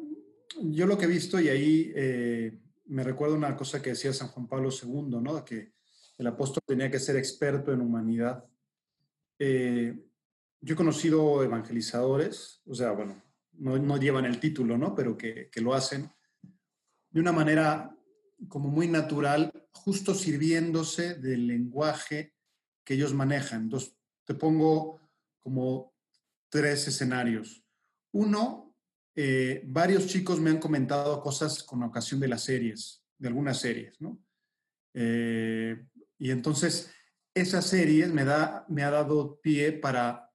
[0.61, 4.29] yo lo que he visto y ahí eh, me recuerdo una cosa que decía San
[4.29, 5.43] Juan Pablo II, ¿no?
[5.43, 5.73] Que
[6.17, 8.45] el apóstol tenía que ser experto en humanidad.
[9.37, 13.21] yo he conocido evangelizadores, o sea, bueno,
[13.53, 14.95] no, no llevan el título, ¿no?
[14.95, 16.09] Pero que, que lo hacen
[17.11, 17.95] de una manera
[18.47, 22.33] como muy natural, justo sirviéndose del lenguaje
[22.83, 23.63] que ellos manejan.
[23.63, 23.95] Entonces,
[24.25, 24.99] te pongo
[25.39, 25.93] como
[26.49, 27.63] tres escenarios.
[28.11, 28.75] Uno,
[29.15, 33.99] eh, varios chicos me han comentado cosas con ocasión de las series, de algunas series,
[34.01, 34.23] ¿no?
[34.93, 35.85] Eh,
[36.17, 36.91] y entonces,
[37.33, 40.29] esas series me, da, me ha dado pie para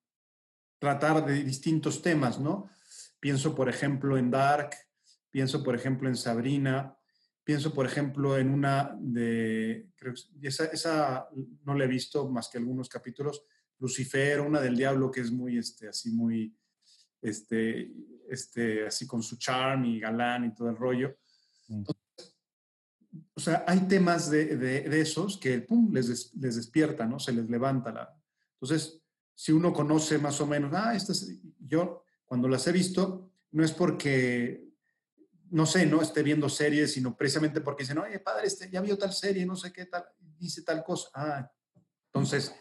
[0.78, 2.68] tratar de distintos temas, ¿no?
[3.20, 4.70] Pienso, por ejemplo, en Dark,
[5.30, 6.96] Pienso, por ejemplo, en Sabrina.
[7.44, 11.28] Pienso, por ejemplo, en una de, creo esa, esa
[11.64, 13.44] no la he visto más que algunos capítulos,
[13.78, 16.56] Lucifer, una del diablo que es muy, este, así muy,
[17.22, 17.92] este,
[18.28, 21.16] este, así con su charm y galán y todo el rollo.
[21.68, 21.84] Mm.
[23.34, 27.18] o sea, hay temas de, de, esos que, pum, les, les despierta, ¿no?
[27.18, 28.16] Se les levanta la...
[28.54, 29.02] Entonces,
[29.34, 31.28] si uno conoce más o menos, ah, estas,
[31.60, 34.65] yo cuando las he visto, no es porque
[35.50, 38.98] no sé, no esté viendo series, sino precisamente porque dicen, oye, padre, este, ya vio
[38.98, 40.04] tal serie, no sé qué tal,
[40.38, 41.08] dice tal cosa.
[41.14, 41.50] Ah,
[42.12, 42.54] entonces,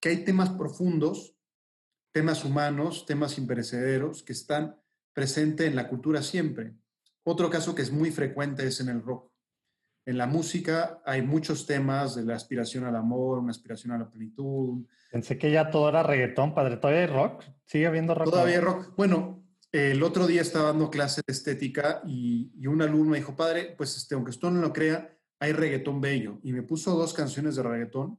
[0.00, 1.36] que hay temas profundos,
[2.12, 4.80] temas humanos, temas imperecederos que están
[5.12, 6.74] presentes en la cultura siempre.
[7.22, 9.32] Otro caso que es muy frecuente es en el rock.
[10.06, 14.10] En la música hay muchos temas de la aspiración al amor, una aspiración a la
[14.10, 14.84] plenitud.
[15.10, 16.76] Pensé que ya todo era reggaetón, padre.
[16.76, 17.44] ¿Todavía hay rock?
[17.64, 18.30] ¿Sigue habiendo rock?
[18.30, 18.94] Todavía hay rock.
[18.96, 19.43] Bueno,
[19.74, 23.96] el otro día estaba dando clase de estética y, un alumno me dijo, padre, pues
[23.96, 26.38] este, aunque usted no lo crea, hay reggaetón bello.
[26.44, 28.16] Y me puso dos canciones de reggaetón.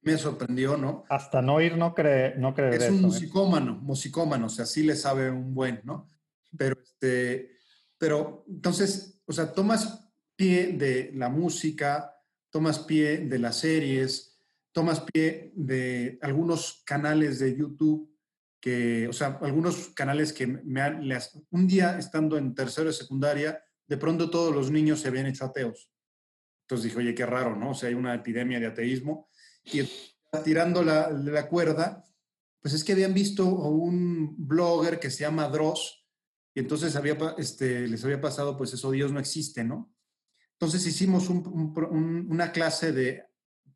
[0.00, 1.04] Me sorprendió, ¿no?
[1.10, 3.02] Hasta no ir, no cree, no cree Es un ¿eh?
[3.02, 6.08] musicómano, musicómano, o sea, sí le sabe un buen, ¿no?
[6.56, 7.50] Pero, este,
[7.98, 12.16] pero entonces, o sea, tomas pie de la música,
[12.48, 14.40] tomas pie de las series,
[14.72, 18.17] tomas pie de algunos canales de YouTube
[18.60, 21.08] que, o sea, algunos canales que me han,
[21.50, 25.44] un día estando en tercero de secundaria, de pronto todos los niños se habían hecho
[25.44, 25.90] ateos.
[26.62, 27.70] Entonces dije, oye, qué raro, ¿no?
[27.70, 29.30] O sea, hay una epidemia de ateísmo.
[29.64, 29.88] Y
[30.44, 32.04] tirando la, la cuerda,
[32.60, 36.06] pues es que habían visto a un blogger que se llama Dross,
[36.54, 39.94] y entonces había, este, les había pasado, pues eso, Dios no existe, ¿no?
[40.54, 43.24] Entonces hicimos una clase de,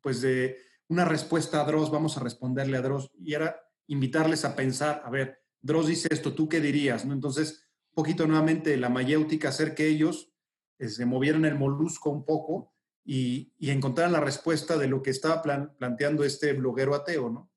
[0.01, 0.57] pues de
[0.89, 3.57] una respuesta a Dross, vamos a responderle a Dross, y era
[3.87, 7.05] invitarles a pensar, a ver, Dross dice esto, ¿tú qué dirías?
[7.05, 7.13] ¿no?
[7.13, 10.33] Entonces, un poquito nuevamente la mayéutica, hacer que ellos
[10.79, 12.73] eh, se movieran el molusco un poco
[13.05, 17.51] y, y encontraran la respuesta de lo que estaba planteando este bloguero ateo, ¿no?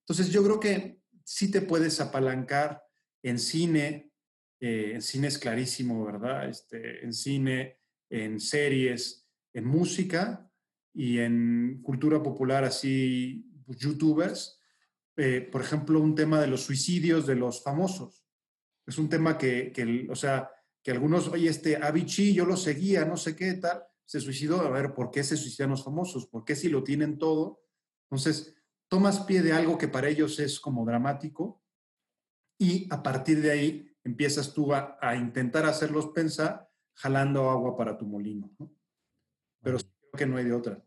[0.00, 2.84] Entonces, yo creo que sí te puedes apalancar
[3.22, 4.12] en cine,
[4.60, 6.48] eh, en cine es clarísimo, ¿verdad?
[6.48, 10.48] Este, en cine, en series, en música
[10.94, 14.60] y en cultura popular, así, youtubers,
[15.16, 18.26] eh, por ejemplo, un tema de los suicidios de los famosos.
[18.86, 20.50] Es un tema que, que, o sea,
[20.82, 24.60] que algunos, oye, este Avicii, yo lo seguía, no sé qué tal, se suicidó.
[24.60, 26.26] A ver, ¿por qué se suicidan los famosos?
[26.26, 27.62] ¿Por qué si lo tienen todo?
[28.08, 28.54] Entonces,
[28.88, 31.62] tomas pie de algo que para ellos es como dramático
[32.58, 38.06] y a partir de ahí empiezas tú a, intentar hacerlos pensar jalando agua para tu
[38.06, 38.50] molino.
[39.62, 40.82] Pero creo que no hay de otra,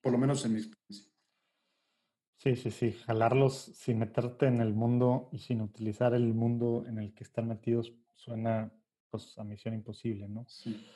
[0.00, 1.09] por lo menos en mi experiencia.
[2.42, 6.96] Sí, sí, sí, jalarlos sin meterte en el mundo y sin utilizar el mundo en
[6.96, 8.72] el que están metidos suena
[9.10, 10.46] pues a misión imposible, ¿no?
[10.48, 10.88] Sí.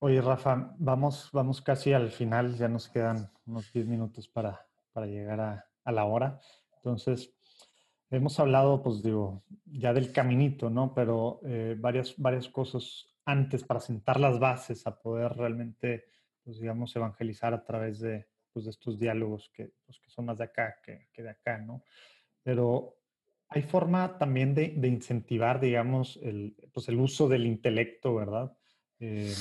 [0.00, 5.06] Oye, Rafa, vamos, vamos casi al final, ya nos quedan unos 10 minutos para, para
[5.06, 6.38] llegar a, a, la hora.
[6.76, 7.32] Entonces,
[8.10, 10.92] hemos hablado, pues digo, ya del caminito, ¿no?
[10.92, 16.04] Pero eh, varias, varias cosas antes para sentar las bases a poder realmente,
[16.44, 20.38] pues digamos, evangelizar a través de, pues, de estos diálogos que, pues, que son más
[20.38, 21.84] de acá que, que de acá, ¿no?
[22.42, 22.96] Pero
[23.48, 28.56] hay forma también de, de incentivar, digamos, el, pues el uso del intelecto, ¿verdad?
[28.98, 29.34] Eh,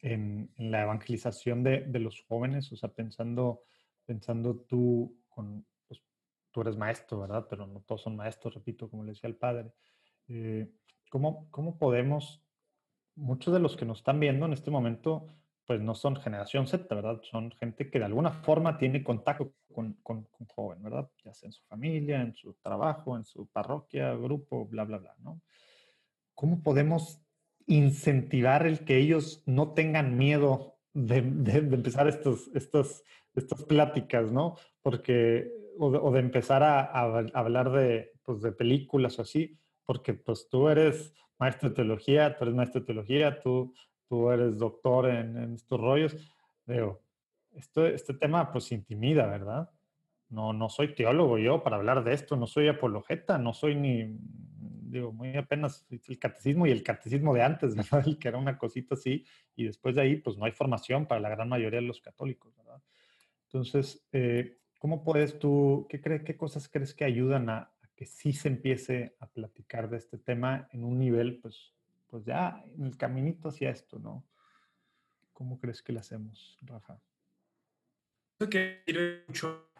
[0.00, 3.64] en, en, la evangelización de, de, los jóvenes, o sea, pensando,
[4.06, 6.00] pensando tú con, pues,
[6.50, 7.46] tú eres maestro, ¿verdad?
[7.50, 9.72] Pero no todos son maestros, repito, como le decía el padre.
[10.28, 10.70] Eh,
[11.10, 12.42] ¿cómo, ¿Cómo podemos,
[13.16, 15.26] muchos de los que nos están viendo en este momento,
[15.68, 17.20] pues no son generación Z, ¿verdad?
[17.30, 21.10] Son gente que de alguna forma tiene contacto con, con, con, joven, ¿verdad?
[21.22, 25.14] Ya sea en su familia, en su trabajo, en su parroquia, grupo, bla, bla, bla,
[25.18, 25.42] ¿no?
[26.34, 27.20] ¿Cómo podemos
[27.66, 33.04] incentivar el que ellos no tengan miedo de, de, de empezar estos, estos,
[33.34, 34.56] estas pláticas, ¿no?
[34.80, 39.58] Porque, o de, o de empezar a, a, hablar de, pues, de películas o así,
[39.84, 43.74] porque pues tú eres maestro de teología, tú eres maestro de teología, tú
[44.08, 46.16] tú eres doctor en, en estos rollos.
[46.66, 47.02] Digo,
[47.54, 49.70] esto, este tema pues intimida, ¿verdad?
[50.28, 54.18] No, no soy teólogo yo para hablar de esto, no soy apologeta, no soy ni,
[54.90, 58.06] digo, muy apenas el catecismo y el catecismo de antes, ¿verdad?
[58.06, 59.24] El que era una cosita así,
[59.56, 62.54] y después de ahí, pues no hay formación para la gran mayoría de los católicos,
[62.56, 62.82] ¿verdad?
[63.44, 68.04] Entonces, eh, ¿cómo puedes tú, qué, crees, qué cosas crees que ayudan a, a, que
[68.04, 71.72] sí se empiece a platicar de este tema en un nivel, pues,
[72.08, 74.26] pues ya el caminito hacia esto, ¿no?
[75.32, 77.00] ¿Cómo crees que lo hacemos, Rafa?
[78.38, 79.70] Creo que sirve mucho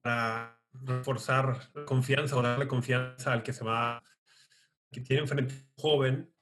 [0.00, 4.02] para reforzar la confianza o darle confianza al que se va,
[4.90, 6.34] que tiene enfrente un joven,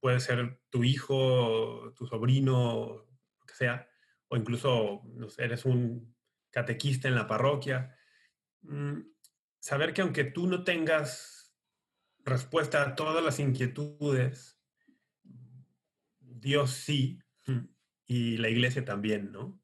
[0.00, 3.04] puede ser tu hijo, tu sobrino,
[3.38, 3.88] lo que sea,
[4.28, 6.14] o incluso no sé, eres un
[6.50, 7.96] catequista en la parroquia.
[8.62, 9.00] Mm,
[9.58, 11.35] saber que aunque tú no tengas
[12.26, 14.60] respuesta a todas las inquietudes,
[16.18, 17.20] Dios sí,
[18.06, 19.60] y la iglesia también, ¿no?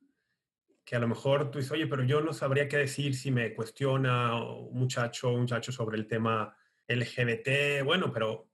[0.84, 3.54] Que a lo mejor tú dices, oye, pero yo no sabría qué decir si me
[3.54, 6.56] cuestiona un muchacho, un muchacho sobre el tema
[6.88, 8.48] LGBT, bueno, pero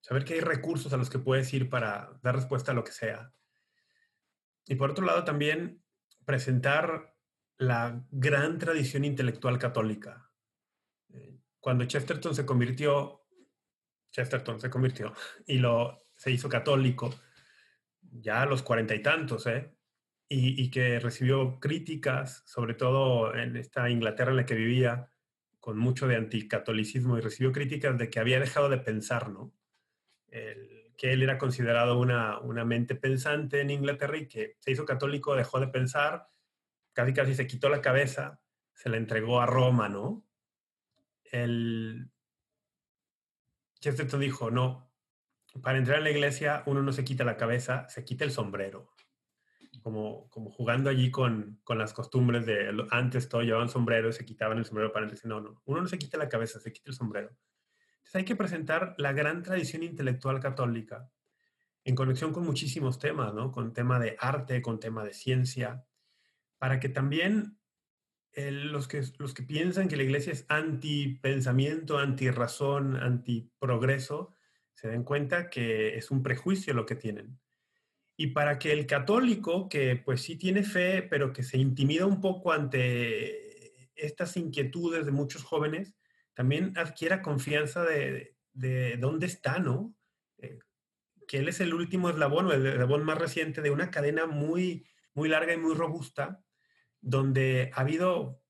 [0.00, 2.92] saber que hay recursos a los que puedes ir para dar respuesta a lo que
[2.92, 3.32] sea.
[4.66, 5.82] Y por otro lado, también
[6.24, 7.14] presentar
[7.58, 10.30] la gran tradición intelectual católica.
[11.08, 13.25] Eh, cuando Chesterton se convirtió
[14.10, 15.12] Chesterton se convirtió
[15.46, 17.14] y lo, se hizo católico
[18.20, 19.72] ya a los cuarenta y tantos, ¿eh?
[20.28, 25.12] Y, que recibió críticas, sobre todo en esta Inglaterra en la que vivía,
[25.60, 29.54] con mucho de anticatolicismo, y recibió críticas de que había dejado de pensar, ¿no?
[30.28, 35.36] Que él era considerado una, una mente pensante en Inglaterra y que se hizo católico,
[35.36, 36.26] dejó de pensar,
[36.92, 38.40] casi casi se quitó la cabeza,
[38.74, 40.26] se la entregó a Roma, ¿no?
[41.22, 42.10] El,
[43.80, 44.90] Chesterton dijo, no,
[45.62, 48.92] para entrar en la iglesia uno no se quita la cabeza, se quita el sombrero.
[49.82, 54.58] Como, como jugando allí con, con las costumbres de antes todo llevaban sombrero, se quitaban
[54.58, 55.24] el sombrero para entrar.
[55.26, 57.28] No, no, uno no se quita la cabeza, se quita el sombrero.
[57.98, 61.08] Entonces hay que presentar la gran tradición intelectual católica
[61.84, 63.52] en conexión con muchísimos temas, ¿no?
[63.52, 65.86] Con tema de arte, con tema de ciencia,
[66.58, 67.58] para que también
[68.36, 74.34] los, que, los que piensan que la iglesia es anti-pensamiento, anti-razón, anti-progreso,
[74.74, 77.40] se den cuenta que es un prejuicio lo que tienen.
[78.14, 82.20] Y para que el católico, que pues sí tiene fe, pero que se intimida un
[82.20, 85.94] poco ante estas inquietudes de muchos jóvenes,
[86.34, 89.94] también adquiera confianza de, de dónde está, ¿no?
[90.38, 90.58] Eh,
[91.26, 94.86] que él es el último eslabón o el eslabón más reciente de una cadena muy,
[95.14, 96.45] muy larga y muy robusta
[97.06, 98.42] donde ha habido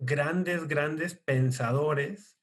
[0.00, 2.36] grandes, grandes pensadores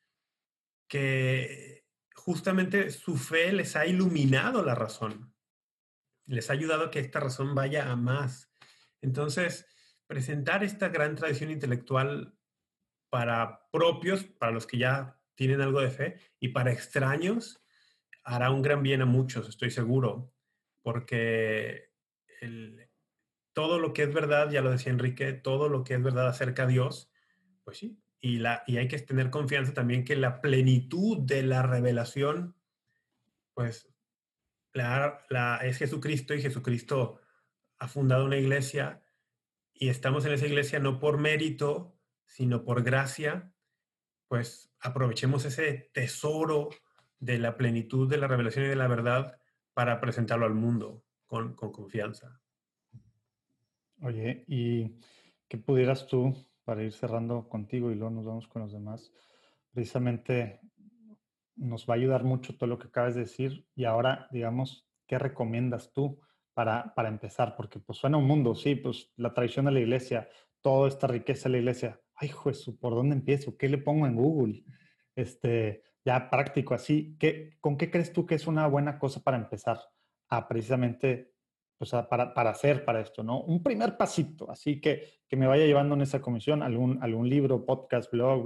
[0.88, 5.36] que justamente su fe les ha iluminado la razón,
[6.26, 8.50] les ha ayudado a que esta razón vaya a más.
[9.02, 9.68] Entonces,
[10.08, 12.38] presentar esta gran tradición intelectual
[13.10, 17.62] para propios, para los que ya tienen algo de fe, y para extraños,
[18.24, 20.34] hará un gran bien a muchos, estoy seguro,
[20.82, 21.92] porque
[22.40, 22.85] el,
[23.56, 26.64] todo lo que es verdad, ya lo decía Enrique, todo lo que es verdad acerca
[26.64, 27.10] a Dios,
[27.64, 31.64] pues sí, y, la, y hay que tener confianza también que la plenitud de la
[31.64, 32.56] revelación
[33.56, 33.90] pues
[34.74, 37.22] la, es Jesucristo y Jesucristo
[37.80, 39.02] ha fundado una iglesia
[39.74, 43.54] y estamos en esa iglesia no por mérito, sino por gracia,
[44.28, 46.70] pues aprovechemos ese tesoro
[47.20, 49.40] de la plenitud de la revelación y de la verdad
[49.74, 52.42] para presentarlo al mundo con, con confianza.
[54.02, 55.00] Oye, ¿y
[55.48, 59.14] qué pudieras tú, para ir cerrando contigo y luego nos vamos con los demás,
[59.72, 60.60] precisamente
[61.56, 65.18] nos va a ayudar mucho todo lo que acabas de decir y ahora, digamos, ¿qué
[65.18, 66.20] recomiendas tú
[66.54, 67.56] para, para empezar?
[67.56, 70.28] Porque pues suena un mundo, sí, pues la tradición de la iglesia,
[70.62, 73.58] toda esta riqueza de la iglesia, ay, Jesús, ¿por dónde empiezo?
[73.58, 74.64] ¿Qué le pongo en Google?
[75.16, 79.38] Este, ya práctico, así, ¿qué, ¿con qué crees tú que es una buena cosa para
[79.38, 79.80] empezar
[80.28, 81.35] a precisamente,
[81.78, 83.42] o sea, para, para hacer para esto, ¿no?
[83.42, 87.66] Un primer pasito, así que, que me vaya llevando en esa comisión, algún, algún libro,
[87.66, 88.46] podcast, blog,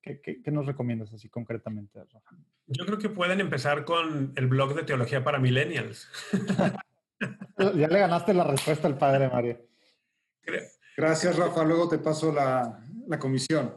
[0.00, 2.00] ¿qué, qué, nos recomiendas así concretamente,
[2.66, 6.08] Yo creo que pueden empezar con el blog de Teología para Millennials.
[7.58, 9.60] ya le ganaste la respuesta al padre Mario.
[10.96, 11.64] Gracias, Rafa.
[11.64, 13.76] Luego te paso la, la comisión.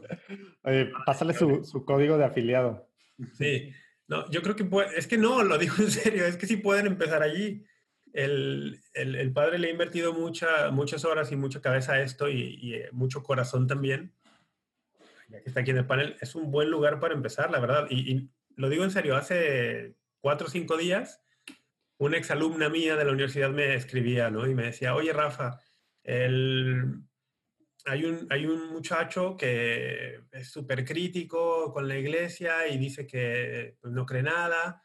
[1.06, 2.88] pásale su, su, código de afiliado.
[3.34, 3.72] Sí,
[4.06, 6.56] no, yo creo que puede, es que no, lo digo en serio, es que sí
[6.56, 7.64] pueden empezar allí.
[8.12, 12.74] El, el, padre le ha invertido mucha, muchas horas y mucha cabeza a esto y,
[12.74, 14.12] eh, mucho corazón también.
[15.44, 17.86] Está aquí en el panel, es un buen lugar para empezar, la verdad.
[17.90, 21.22] Y, y lo digo en serio, hace cuatro o cinco días,
[21.98, 24.46] una exalumna mía de la universidad me escribía, ¿no?
[24.46, 25.60] Y me decía, oye, Rafa,
[26.02, 27.02] el,
[27.88, 33.76] hay un, hay un muchacho que es súper crítico con la iglesia y dice que
[33.80, 34.82] pues, no cree nada,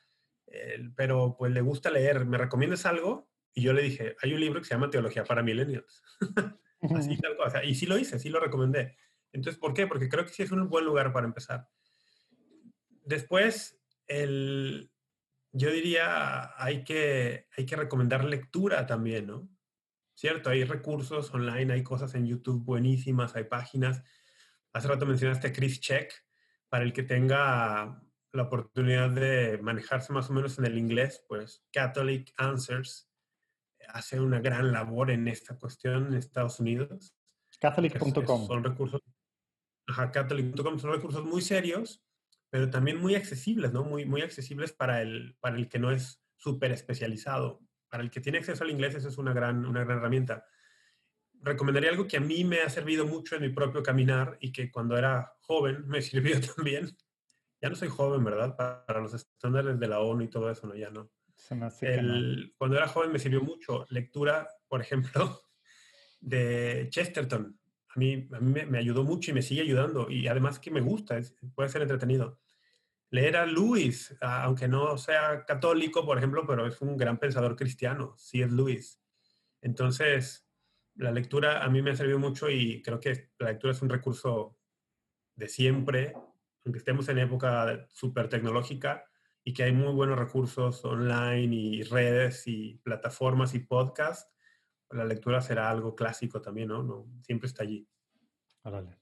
[0.95, 2.25] pero pues le gusta leer.
[2.25, 3.29] ¿Me recomiendas algo?
[3.53, 6.03] Y yo le dije, hay un libro que se llama Teología para Millennials.
[6.95, 7.63] Así tal cosa.
[7.63, 8.97] Y sí lo hice, sí lo recomendé.
[9.31, 9.87] Entonces, ¿por qué?
[9.87, 11.67] Porque creo que sí es un buen lugar para empezar.
[13.05, 14.91] Después, el,
[15.51, 19.49] yo diría, hay que, hay que recomendar lectura también, ¿no?
[20.15, 20.49] ¿cierto?
[20.49, 24.03] Hay recursos online, hay cosas en YouTube buenísimas, hay páginas.
[24.71, 26.13] Hace rato mencionaste a Chris Check,
[26.69, 28.01] para el que tenga
[28.33, 33.09] la oportunidad de manejarse más o menos en el inglés, pues Catholic Answers
[33.89, 37.15] hace una gran labor en esta cuestión en Estados Unidos.
[37.59, 38.47] Catholic.com.
[38.47, 39.01] Son recursos,
[39.87, 42.03] ajá, Catholic.com son recursos muy serios,
[42.49, 43.83] pero también muy accesibles, ¿no?
[43.83, 47.61] Muy, muy accesibles para el, para el que no es súper especializado
[47.93, 50.43] para el que tiene acceso al inglés, eso es una gran, una gran herramienta.
[51.41, 54.71] Recomendaría algo que a mí me ha servido mucho en mi propio caminar y que
[54.71, 56.97] cuando era joven me sirvió también.
[57.63, 58.57] Ya no soy joven, ¿verdad?
[58.57, 60.75] Para, los estándares de la ONU y todo eso, ¿no?
[60.75, 61.09] Ya no.
[62.57, 65.41] Cuando era joven me sirvió mucho lectura, por ejemplo,
[66.19, 67.57] de Chesterton.
[67.87, 70.09] A mí, a mí me, ayudó mucho y me sigue ayudando.
[70.09, 71.17] Y además que me gusta,
[71.55, 72.41] puede ser entretenido
[73.11, 78.13] leer a Luis, aunque no sea católico, por ejemplo, pero es un gran pensador cristiano,
[78.17, 78.99] sí es Luis.
[79.61, 80.49] Entonces,
[80.95, 83.89] la lectura a mí me ha servido mucho y creo que la lectura es un
[83.89, 84.57] recurso
[85.35, 86.13] de siempre,
[86.65, 89.05] aunque estemos en época súper tecnológica
[89.43, 94.31] y que hay muy buenos recursos online y redes y plataformas y podcasts,
[94.91, 97.07] la lectura será algo clásico también, ¿no?
[97.21, 97.87] siempre está allí.
[98.63, 98.97] Órale.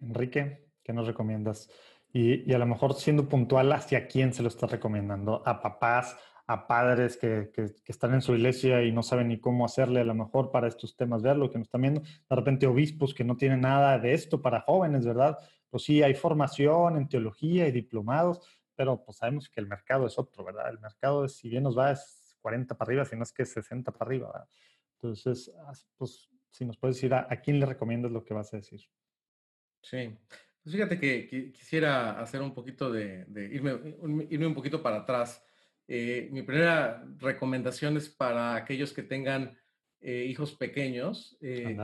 [0.00, 1.70] Enrique, ¿qué nos recomiendas?
[2.12, 6.66] Y, a lo mejor siendo puntual hacia quién se lo está recomendando, a papás, a
[6.66, 10.14] padres que, que, están en su iglesia y no saben ni cómo hacerle a lo
[10.14, 13.36] mejor para estos temas, ver lo que nos están viendo, de repente obispos que no
[13.36, 15.38] tienen nada de esto para jóvenes, ¿verdad?
[15.72, 18.40] Pues sí, hay formación en teología y diplomados,
[18.76, 20.68] pero pues sabemos que el mercado es otro, ¿verdad?
[20.68, 23.90] El mercado, si bien nos va, es 40 para arriba, si no es que 60
[23.90, 24.48] para arriba, ¿verdad?
[24.96, 25.50] Entonces,
[25.96, 28.82] pues si nos puedes decir a, a quién le recomiendas lo que vas a decir.
[29.80, 30.14] Sí,
[30.62, 35.42] pues fíjate que, quisiera hacer un poquito de, irme, un poquito para atrás.
[35.88, 39.58] Eh, mi primera recomendación es para aquellos que tengan
[40.00, 41.36] eh, hijos pequeños.
[41.40, 41.76] Eh,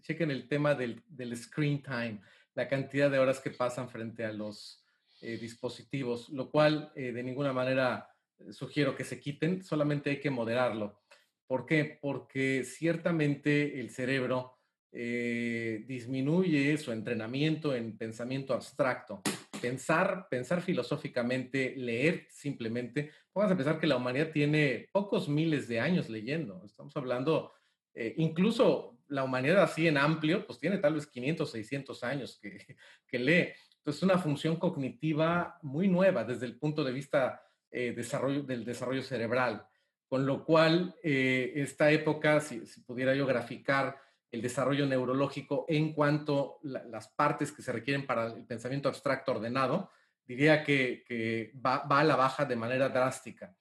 [0.00, 1.02] chequen, el tema del,
[1.36, 2.20] screen time,
[2.54, 4.84] la cantidad de horas que pasan frente a los
[5.20, 8.12] dispositivos, lo cual de ninguna manera
[8.50, 11.00] sugiero que se quiten, solamente hay que moderarlo.
[11.46, 11.98] ¿Por qué?
[12.00, 14.58] Porque ciertamente el cerebro
[14.94, 19.22] eh, disminuye su entrenamiento en pensamiento abstracto.
[19.60, 23.10] Pensar, pensar filosóficamente, leer simplemente.
[23.34, 26.62] Vamos a pensar que la humanidad tiene pocos miles de años leyendo.
[26.64, 27.52] Estamos hablando,
[27.94, 32.76] eh, incluso la humanidad así en amplio, pues tiene tal vez 500, 600 años que,
[33.06, 33.52] que lee.
[33.78, 37.42] Entonces, es una función cognitiva muy nueva desde el punto de vista
[37.74, 39.66] eh, desarrollo, del desarrollo cerebral.
[40.06, 43.98] Con lo cual, esta época, si, pudiera yo graficar,
[44.30, 49.32] el desarrollo neurológico en cuanto a las partes que se requieren para el pensamiento abstracto
[49.32, 49.90] ordenado,
[50.22, 53.56] diría que, va, a la baja de manera drástica.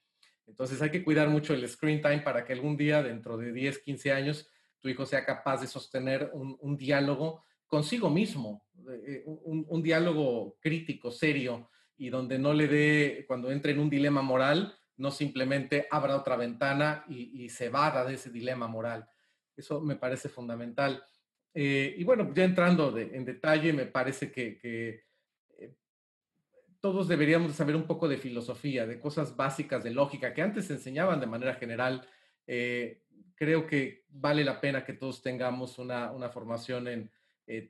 [0.45, 3.79] Entonces hay que cuidar mucho el screen time para que algún día, dentro de 10,
[3.79, 4.50] 15 años,
[4.81, 8.65] tu hijo sea capaz de sostener un, diálogo consigo mismo,
[9.07, 14.21] eh, un, diálogo crítico, serio, y donde no le dé, cuando entre en un dilema
[14.21, 19.07] moral, no simplemente abra otra ventana y, se vada de ese dilema moral.
[19.55, 21.03] Eso me parece fundamental.
[21.53, 25.03] Eh, y bueno, ya entrando en detalle, me parece que, eh,
[26.81, 30.73] todos deberíamos saber un poco de filosofía, de cosas básicas de lógica que antes se
[30.73, 32.07] enseñaban de manera general.
[32.47, 33.03] Eh,
[33.41, 37.11] creo que vale la pena que todos tengamos una, formación en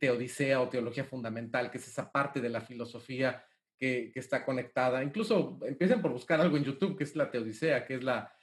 [0.02, 3.42] teodicea o teología fundamental, que es esa parte de la filosofía
[3.78, 5.02] que, está conectada.
[5.02, 8.34] Incluso empiecen por buscar algo en YouTube, que es la teodicea, que es la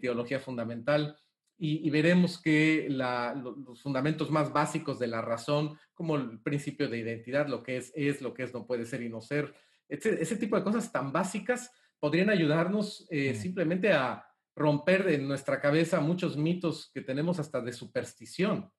[0.00, 1.16] teología fundamental
[1.58, 7.48] y, veremos que los fundamentos más básicos de la razón, como el principio de identidad,
[7.48, 9.54] lo que es es, lo que es no puede ser y no ser,
[9.88, 14.26] ese, tipo de cosas tan básicas podrían ayudarnos eh, simplemente a
[14.56, 18.72] romper de nuestra cabeza muchos mitos que tenemos hasta de superstición.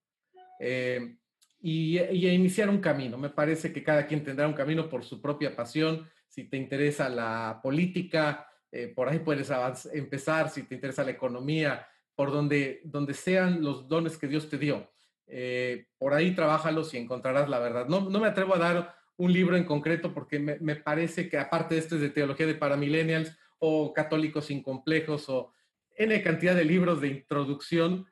[0.59, 1.15] Eh,
[1.59, 3.17] y, a iniciar un camino.
[3.17, 6.09] Me parece que cada quien tendrá un camino por su propia pasión.
[6.28, 9.51] Si te interesa la política, eh, por ahí puedes
[9.93, 10.49] empezar.
[10.49, 14.91] Si te interesa la economía, por donde, donde sean los dones que Dios te dio.
[15.28, 17.88] Eh, por ahí trabájalos y encontrarás la verdad.
[17.88, 21.38] No, no me atrevo a dar un libro en concreto porque me, me parece que
[21.38, 25.51] aparte de este es de teología de paramillennials o católicos sin complejos o
[25.97, 28.05] N cantidad de libros de introducción,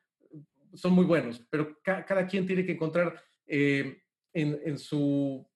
[0.74, 4.02] son muy buenos, pero cada quien tiene que encontrar eh,
[4.34, 5.48] en, en, su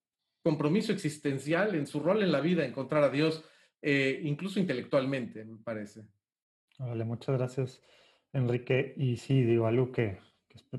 [0.42, 3.44] compromiso existencial, en su rol en la vida, encontrar a Dios,
[3.82, 6.04] eh, incluso intelectualmente, me parece.
[6.78, 7.82] Vale, muchas gracias.
[8.32, 10.20] Enrique, y sí, digo algo que,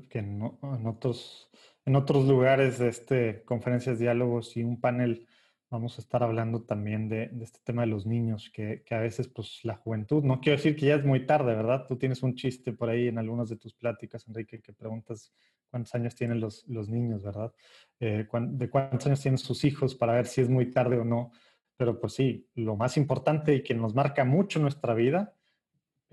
[0.09, 0.41] que, en,
[0.85, 1.49] otros,
[1.85, 5.27] en otros lugares este, conferencias, diálogos y un panel
[5.71, 8.99] vamos a estar hablando también de, de este tema de los niños, que, que, a
[8.99, 11.85] veces pues la juventud, no quiero decir que ya es muy tarde, ¿verdad?
[11.87, 15.33] Tú tienes un chiste por ahí en algunas de tus pláticas, Enrique, que preguntas
[15.69, 17.53] cuántos años tienen los, los niños, ¿verdad?
[17.99, 21.31] Eh, de cuántos años tienen sus hijos para ver si es muy tarde o no.
[21.77, 25.33] Pero pues sí, lo más importante y que nos marca mucho nuestra vida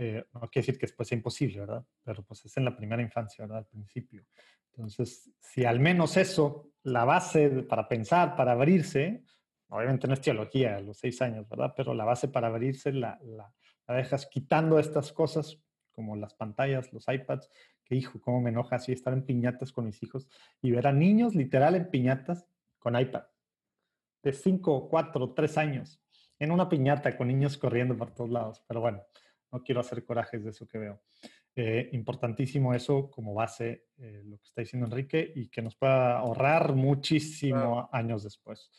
[0.01, 1.85] eh, no quiere decir que después sea imposible, ¿verdad?
[2.05, 3.59] Pero pues es en la primera infancia, ¿verdad?
[3.59, 4.25] Al principio.
[4.71, 9.25] Entonces, si al menos eso, la base para pensar, para abrirse,
[9.69, 11.75] obviamente no es teología a los seis años, ¿verdad?
[11.77, 13.53] Pero la base para abrirse la, la,
[13.95, 15.59] dejas quitando estas cosas
[15.93, 17.51] como las pantallas, los iPads,
[17.85, 20.29] que hijo, cómo me enoja así estar en piñatas con mis hijos
[20.63, 22.47] y ver a niños literal en piñatas
[22.79, 23.25] con iPad,
[24.23, 26.01] de cinco, cuatro, tres años,
[26.39, 28.63] en una piñata con niños corriendo por todos lados.
[28.69, 29.03] Pero bueno,
[29.51, 31.01] no quiero hacer corajes de eso que veo.
[31.57, 36.19] Eh, importantísimo eso como base, eh, lo que está diciendo Enrique, y que nos pueda
[36.19, 38.71] ahorrar muchísimo años después.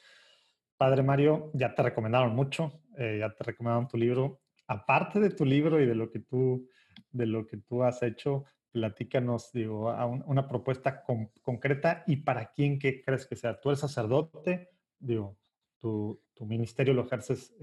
[0.80, 4.40] Padre Mario, ya te recomendaron mucho, eh, ya te recomendaron tu libro.
[4.66, 6.70] Aparte de tu libro y de lo que tú,
[7.12, 11.04] de lo que tú has hecho, platícanos, digo, a una propuesta
[11.42, 13.60] concreta y para quién crees que sea.
[13.60, 15.38] Tú eres sacerdote, digo,
[15.80, 17.54] tu, ministerio lo ejerces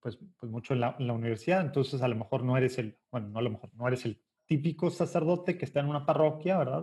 [0.00, 3.38] pues, pues mucho en la, universidad, entonces a lo mejor no eres el, bueno, no
[3.38, 6.82] a lo mejor, no eres el típico sacerdote que está en una parroquia, ¿verdad?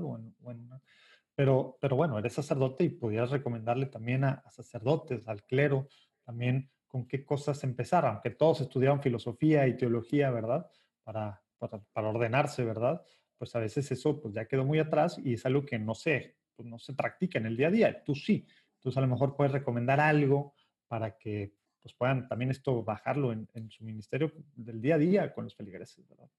[1.35, 5.87] Pero, pero bueno, eres sacerdote y podrías recomendarle también a, sacerdotes, al clero,
[6.23, 10.69] también con qué cosas empezar, aunque todos estudiaron filosofía y teología, ¿verdad?
[11.03, 13.01] Para, para, para, ordenarse, ¿verdad?
[13.37, 16.37] Pues a veces eso pues ya quedó muy atrás y es algo que no se,
[16.55, 18.45] pues no se practica en el día a día, tú sí.
[18.75, 20.53] Entonces a lo mejor puedes recomendar algo
[20.87, 25.43] para que pues puedan también esto bajarlo en, su ministerio del día a día con
[25.43, 26.29] los feligreses, ¿verdad?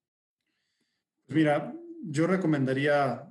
[1.27, 3.31] Pues mira, yo recomendaría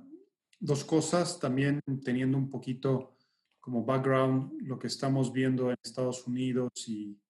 [0.64, 3.16] dos cosas, también teniendo un poquito
[3.60, 7.20] como background lo que estamos viendo en Estados Unidos y,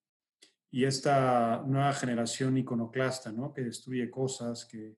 [0.70, 3.52] y esta nueva generación iconoclasta, ¿no?
[3.52, 4.96] Que destruye cosas, que...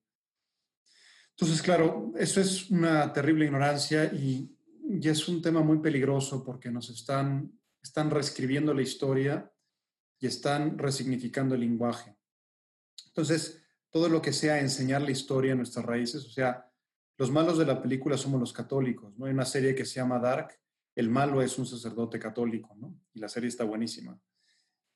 [1.30, 4.54] Entonces, claro, eso es una terrible ignorancia y,
[4.88, 9.50] y es un tema muy peligroso porque nos están, están reescribiendo la historia
[10.18, 12.16] y están resignificando el lenguaje.
[13.06, 16.70] Entonces, todo lo que sea enseñar la historia a nuestras raíces, o sea,
[17.18, 19.26] los malos de la película somos los católicos, ¿no?
[19.26, 20.58] Hay una serie que se llama Dark,
[20.94, 22.98] el malo es un sacerdote católico, ¿no?
[23.14, 24.18] Y la serie está buenísima.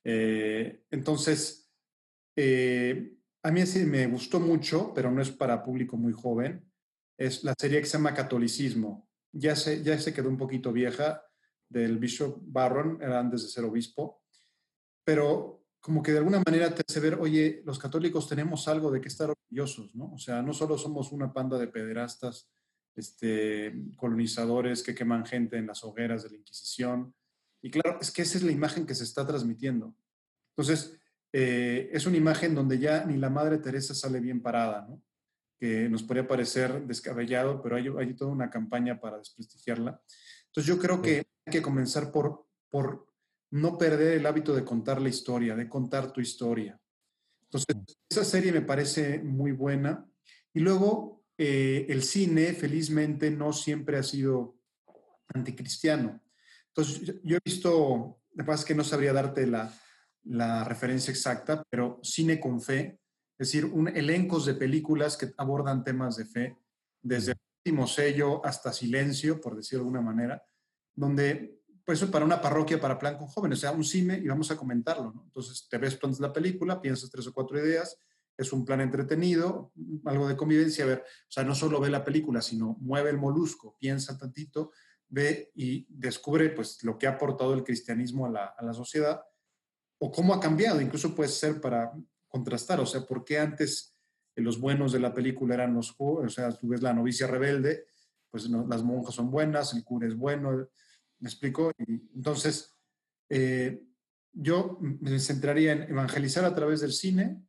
[0.03, 1.71] Eh, entonces,
[2.35, 6.71] eh, a mí sí me gustó mucho, pero no es para público muy joven.
[7.17, 9.07] Es la serie que se llama Catolicismo.
[9.31, 11.23] Ya se, ya se quedó un poquito vieja
[11.69, 14.21] del Bishop Barron, era antes de ser obispo
[15.03, 19.01] pero como que de alguna manera te hace ver, oye, los católicos tenemos algo de
[19.01, 20.13] que estar orgullosos, ¿no?
[20.13, 22.49] O sea, no solo somos una panda de pederastas,
[22.95, 27.13] este, colonizadores que queman gente en las hogueras de la Inquisición,
[27.63, 29.95] Y claro, es que esa es la imagen que se está transmitiendo.
[30.55, 30.97] Entonces,
[31.31, 35.01] eh, es una imagen donde ya ni la Madre Teresa sale bien parada, ¿no?
[35.59, 40.01] que nos podría parecer descabellado, pero hay, hay toda una campaña para desprestigiarla.
[40.47, 43.10] Entonces yo creo que hay que comenzar por, por
[43.51, 46.79] no perder el hábito de contar la historia, de contar tu historia.
[47.43, 50.09] Entonces, esa serie me parece muy buena.
[50.53, 54.57] Y luego, eh, el cine, felizmente, no siempre ha sido
[55.33, 56.21] anticristiano.
[56.67, 59.73] Entonces, yo, he visto, me pasa que no sabría darte la,
[60.23, 62.99] la referencia exacta, pero cine con fe,
[63.37, 66.57] es decir, un, elencos de películas que abordan temas de fe,
[67.01, 70.43] desde el último sello hasta silencio, por decirlo de alguna manera,
[70.93, 74.27] donde, pues eso para una parroquia, para plan con jóvenes, o sea, un cine y
[74.27, 75.23] vamos a comentarlo, ¿no?
[75.23, 77.97] Entonces, te ves pronto la película, piensas tres o cuatro ideas,
[78.37, 79.71] es un plan entretenido,
[80.05, 83.17] algo de convivencia, a ver, o sea, no solo ve la película, sino mueve el
[83.17, 84.71] molusco, piensa tantito,
[85.09, 89.21] ve y descubre, pues, lo que ha aportado el cristianismo a la, a la sociedad
[89.99, 91.91] o cómo ha cambiado, incluso puede ser para
[92.27, 93.95] contrastar, o sea, ¿por qué antes
[94.35, 97.85] los buenos de la película eran los, o sea, tú ves la novicia rebelde,
[98.29, 100.69] pues las monjas son buenas, el cura es bueno,
[101.21, 101.71] ¿me explico?
[101.77, 102.75] Entonces,
[103.29, 103.87] eh,
[104.33, 107.41] yo me centraría en evangelizar a través del cine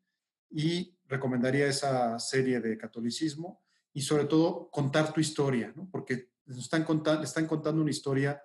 [0.50, 3.62] y recomendaría esa serie de catolicismo
[3.92, 5.88] y sobre todo contar tu historia, ¿no?
[5.90, 8.42] Porque están, contando, están contando una historia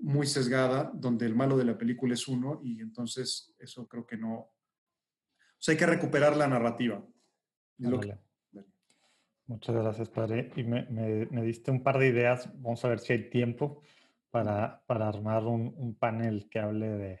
[0.00, 4.16] muy sesgada donde el malo de la película es uno y entonces eso creo que
[4.16, 4.50] no,
[5.66, 7.04] hay que recuperar la narrativa.
[9.46, 10.50] Muchas gracias, padre.
[10.56, 12.48] Y me, me, diste un par de ideas.
[12.62, 13.82] Vamos a ver si hay tiempo
[14.32, 17.20] para, para armar un, un, panel que hable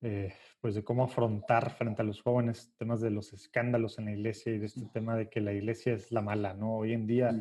[0.00, 4.12] de, pues de cómo afrontar frente a los jóvenes temas de los escándalos en la
[4.12, 6.76] iglesia y de este tema de que la iglesia es la mala, ¿no?
[6.76, 7.32] Hoy en día,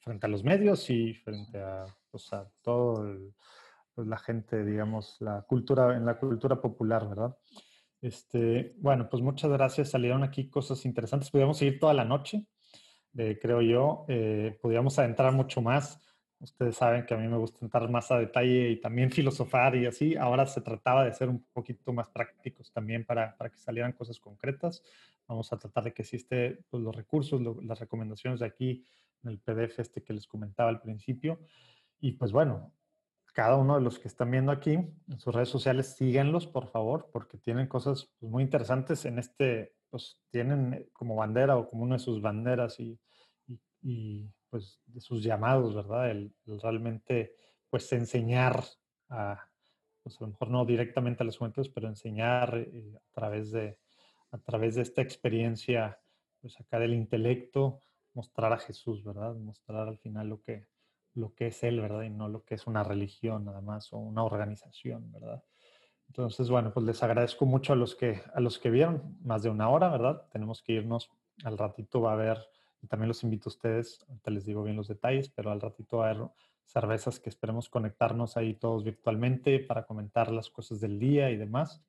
[0.00, 3.16] frente a los medios y frente a, pues a todo
[3.94, 7.38] pues la gente, digamos, la cultura, en la cultura popular, ¿verdad?
[8.02, 9.90] Este, bueno, pues muchas gracias.
[9.90, 11.30] Salieron aquí cosas interesantes.
[11.30, 12.46] Podríamos seguir toda la noche,
[13.16, 14.04] eh, creo yo.
[14.08, 16.04] Eh, podríamos adentrar mucho más.
[16.40, 19.86] Ustedes saben que a mí me gusta entrar más a detalle y también filosofar y
[19.86, 20.16] así.
[20.16, 24.20] Ahora se trataba de ser un poquito más prácticos también para, para que salieran cosas
[24.20, 24.82] concretas.
[25.26, 28.84] Vamos a tratar de que existe pues, los recursos, las recomendaciones de aquí
[29.22, 31.40] en el PDF este que les comentaba al principio.
[31.98, 32.72] Y pues bueno,
[33.34, 37.10] cada uno de los que están viendo aquí en sus redes sociales, síguenlos, por favor,
[37.12, 41.96] porque tienen cosas pues, muy interesantes en este, pues tienen como bandera o como una
[41.96, 42.98] de sus banderas y,
[43.82, 46.12] y, pues de sus llamados, ¿verdad?
[46.12, 46.32] El,
[46.62, 47.34] realmente
[47.68, 48.62] pues enseñar
[49.08, 49.48] a,
[50.00, 53.80] pues a lo mejor no directamente a los juventudes, pero enseñar eh, a través de
[54.30, 55.98] a través de esta experiencia,
[56.40, 57.80] pues acá del intelecto,
[58.12, 59.34] mostrar a Jesús, ¿verdad?
[59.34, 60.68] Mostrar al final lo que,
[61.14, 62.02] lo que es él, ¿verdad?
[62.02, 65.42] Y no lo que es una religión nada más o una organización, ¿verdad?
[66.06, 69.50] Entonces, bueno, pues les agradezco mucho a los que, a los que vieron, más de
[69.50, 70.28] una hora, ¿verdad?
[70.30, 71.10] Tenemos que irnos,
[71.42, 72.38] al ratito va a haber,
[72.86, 76.32] también los invito a ustedes, ahorita les digo bien los detalles, pero al ratito a
[76.64, 81.82] cervezas que esperemos conectarnos ahí todos virtualmente para comentar las cosas del día y demás.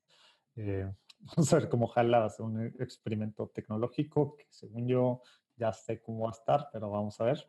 [0.56, 5.22] Eh, vamos a ver cómo jala, ser un experimento tecnológico que según yo
[5.56, 7.48] ya sé cómo va a estar, pero vamos a ver.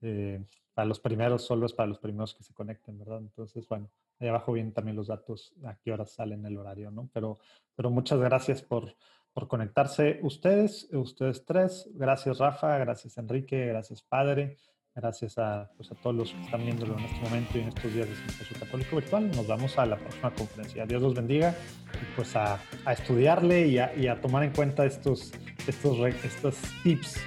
[0.00, 3.18] Eh, para los primeros, solo es para los primeros que se conecten, ¿verdad?
[3.18, 7.08] Entonces, bueno, ahí abajo vienen también los datos, a qué hora salen el horario, ¿no?
[7.12, 7.38] Pero,
[7.76, 8.96] pero muchas gracias por,
[9.34, 11.90] por conectarse ustedes, ustedes tres.
[11.94, 14.56] Gracias, Rafa, gracias, Enrique, gracias, Padre.
[14.94, 17.92] Gracias a, pues, a todos los que están viéndolo en este momento y en estos
[17.92, 19.28] días de Simposio Católico Virtual.
[19.32, 20.86] Nos vamos a la próxima conferencia.
[20.86, 21.52] Dios los bendiga
[21.94, 25.32] y pues a, a estudiarle y a, y a, tomar en cuenta estos,
[25.66, 27.20] estos, estos tips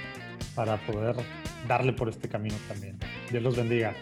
[0.55, 1.17] para poder
[1.67, 2.97] darle por este camino también.
[3.29, 3.93] Dios los bendiga.